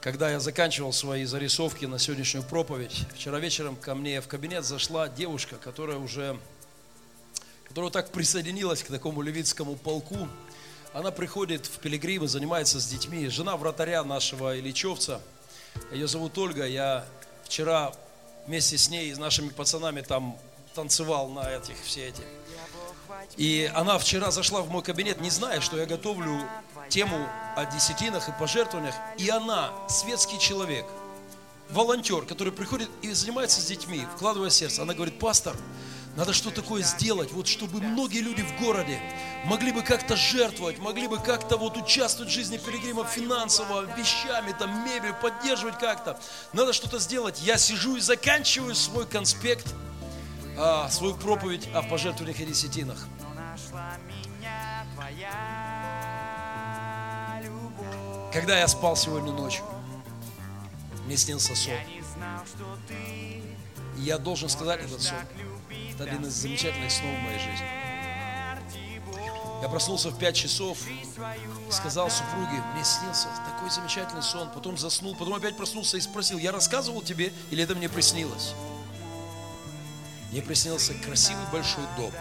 [0.00, 5.08] Когда я заканчивал свои зарисовки на сегодняшнюю проповедь, вчера вечером ко мне в кабинет зашла
[5.08, 6.36] девушка, которая уже,
[7.68, 10.28] которая так присоединилась к такому левитскому полку.
[10.92, 13.28] она приходит в Пилигримы, занимается с детьми.
[13.28, 15.20] Жена вратаря нашего Ильичевца.
[15.92, 16.66] Ее зовут Ольга.
[16.66, 17.06] Я
[17.44, 17.92] вчера
[18.48, 20.36] вместе с ней и с нашими пацанами там
[20.74, 22.22] танцевал на этих все эти.
[23.36, 26.40] И она вчера зашла в мой кабинет, не зная, что я готовлю
[26.88, 28.94] тему о десятинах и пожертвованиях.
[29.18, 30.86] И она, светский человек,
[31.70, 34.82] волонтер, который приходит и занимается с детьми, вкладывая сердце.
[34.82, 35.56] Она говорит, пастор,
[36.16, 39.00] надо что такое сделать, вот чтобы многие люди в городе
[39.44, 44.84] могли бы как-то жертвовать, могли бы как-то вот участвовать в жизни пилигрима финансово, вещами, там,
[44.84, 46.18] мебель, поддерживать как-то.
[46.52, 47.40] Надо что-то сделать.
[47.42, 49.66] Я сижу и заканчиваю свой конспект,
[50.58, 53.06] а, свою проповедь о пожертвованиях и десятинах.
[58.32, 59.64] Когда я спал сегодня ночью,
[61.06, 61.74] мне снился сон.
[63.96, 65.18] И я должен сказать этот сон.
[65.94, 67.66] Это один из замечательных снов в моей жизни.
[69.62, 70.78] Я проснулся в 5 часов,
[71.70, 76.50] сказал супруге, мне снился такой замечательный сон, потом заснул, потом опять проснулся и спросил, я
[76.50, 78.54] рассказывал тебе или это мне приснилось?
[80.30, 82.12] Мне приснился красивый большой дом.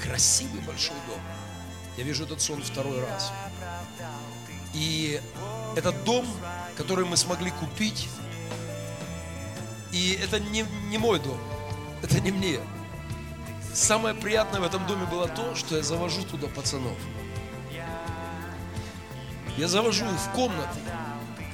[0.00, 1.20] Красивый большой дом.
[1.96, 3.32] Я вижу этот сон второй раз.
[4.72, 5.20] И
[5.74, 6.26] этот дом,
[6.76, 8.08] который мы смогли купить,
[9.92, 11.38] и это не, не мой дом,
[12.02, 12.60] это не мне.
[13.72, 16.96] Самое приятное в этом доме было то, что я завожу туда пацанов.
[19.56, 20.78] Я завожу их в комнаты,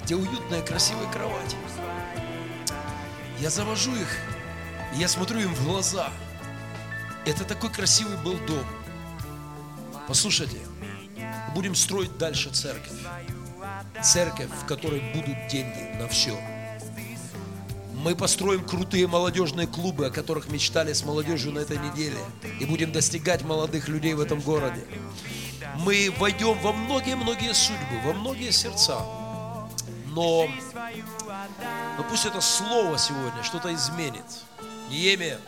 [0.05, 1.57] где уютная, красивая кровать.
[3.39, 4.19] Я завожу их,
[4.95, 6.11] и я смотрю им в глаза.
[7.25, 8.65] Это такой красивый был дом.
[10.09, 10.59] Послушайте,
[11.55, 12.99] будем строить дальше церковь.
[14.03, 16.37] Церковь, в которой будут деньги на все.
[17.95, 22.19] Мы построим крутые молодежные клубы, о которых мечтали с молодежью на этой неделе.
[22.59, 24.85] И будем достигать молодых людей в этом городе.
[25.77, 28.99] Мы войдем во многие-многие судьбы, во многие сердца.
[30.09, 30.49] Но,
[31.97, 34.25] но пусть это слово сегодня что-то изменит.
[34.93, 35.39] Неемия,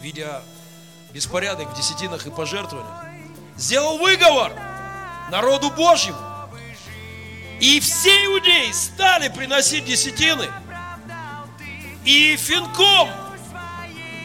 [0.00, 0.42] видя
[1.12, 3.04] беспорядок в десятинах и пожертвованиях,
[3.56, 4.52] сделал выговор
[5.28, 6.18] народу Божьему.
[7.58, 10.48] И все иудеи стали приносить десятины.
[12.04, 13.10] И Финком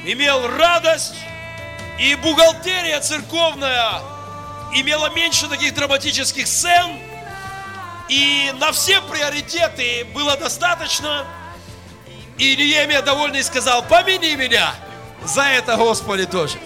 [0.06, 1.16] имел радость,
[2.00, 4.00] и бухгалтерия церковная
[4.76, 7.00] имела меньше таких драматических сцен,
[8.10, 11.26] и на все приоритеты было достаточно.
[12.38, 14.74] И Неемия довольный сказал, помяни меня
[15.24, 16.58] за это, Господи, тоже.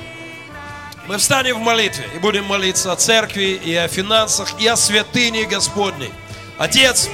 [1.08, 5.46] Мы встанем в молитве и будем молиться о церкви и о финансах, и о святыне
[5.46, 6.12] Господней.
[6.58, 7.08] Отец,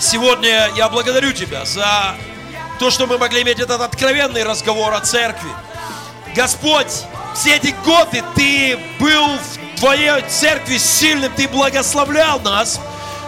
[0.00, 2.16] сегодня я благодарю Тебя за
[2.78, 5.50] то, что мы могли иметь этот откровенный разговор о церкви.
[6.34, 6.92] Господь,
[7.34, 12.80] все эти годы Ты был в Твоей церкви сильным, Ты благословлял нас.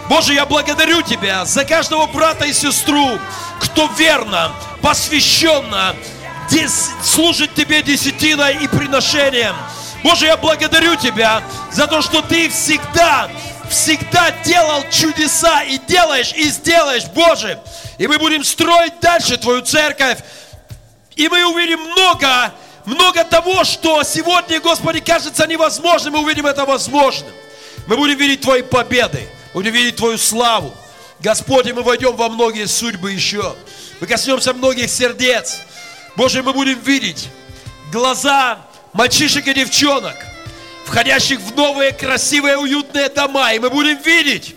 [0.09, 3.19] Боже, я благодарю Тебя за каждого брата и сестру,
[3.59, 5.95] кто верно, посвященно
[7.03, 9.55] служит Тебе десятиной и приношением.
[10.03, 13.29] Боже, я благодарю Тебя за то, что Ты всегда,
[13.69, 17.59] всегда делал чудеса и делаешь, и сделаешь, Боже.
[17.97, 20.19] И мы будем строить дальше Твою церковь.
[21.15, 22.53] И мы увидим много,
[22.85, 26.13] много того, что сегодня, Господи, кажется невозможным.
[26.13, 27.31] Мы увидим это возможным.
[27.87, 29.27] Мы будем видеть Твои победы.
[29.57, 30.71] Будем видеть Твою славу.
[31.19, 33.55] Господь, и мы войдем во многие судьбы еще.
[33.99, 35.61] Мы коснемся многих сердец.
[36.15, 37.29] Боже, мы будем видеть
[37.91, 38.59] глаза
[38.93, 40.13] мальчишек и девчонок,
[40.85, 43.51] входящих в новые, красивые, уютные дома.
[43.51, 44.53] И мы будем видеть,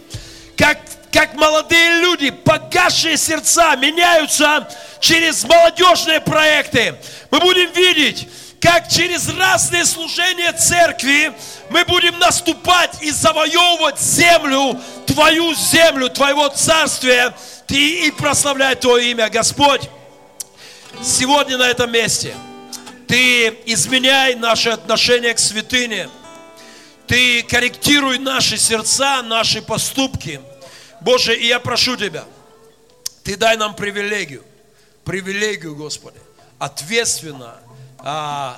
[0.55, 0.79] как,
[1.11, 4.69] как молодые люди, погасшие сердца, меняются
[5.01, 6.95] через молодежные проекты.
[7.31, 8.29] Мы будем видеть,
[8.61, 11.33] как через разные служения церкви
[11.71, 17.35] мы будем наступать и завоевывать землю, Твою землю, Твоего царствия,
[17.67, 19.89] Ты и прославлять Твое имя, Господь
[21.03, 22.35] сегодня на этом месте
[23.09, 26.09] Ты изменяй наши отношения к святыне.
[27.07, 30.41] Ты корректируй наши сердца, наши поступки.
[31.01, 32.25] Боже, и я прошу Тебя,
[33.25, 34.45] Ты дай нам привилегию,
[35.05, 36.19] привилегию, Господи,
[36.59, 37.57] ответственно,
[38.03, 38.57] а,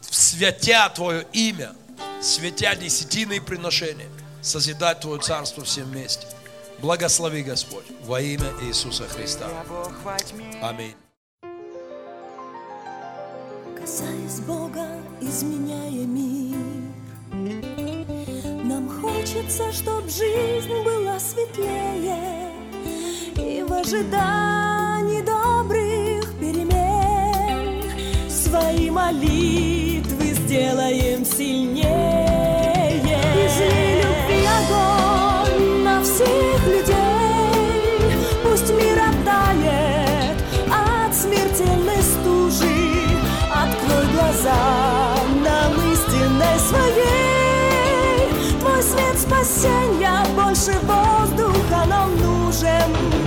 [0.00, 1.72] святя Твое имя,
[2.20, 4.08] святя десятины и приношения,
[4.42, 6.26] созидать Твое Царство всем вместе.
[6.80, 9.48] Благослови, Господь, во имя Иисуса Христа.
[10.60, 10.94] Аминь.
[13.78, 14.86] Касаясь Бога,
[15.20, 16.56] изменяя мир,
[18.64, 22.50] Нам хочется, чтоб жизнь была светлее,
[23.36, 25.93] И в ожидании добрых
[28.54, 33.00] свои молитвы сделаем сильнее.
[33.44, 40.36] Изли любви огонь на всех людей, пусть мир оттает
[40.70, 42.92] от смертельной стужи.
[43.50, 48.28] Открой глаза нам истинной своей,
[48.60, 53.23] твой свет спасения больше воздуха нам нужен.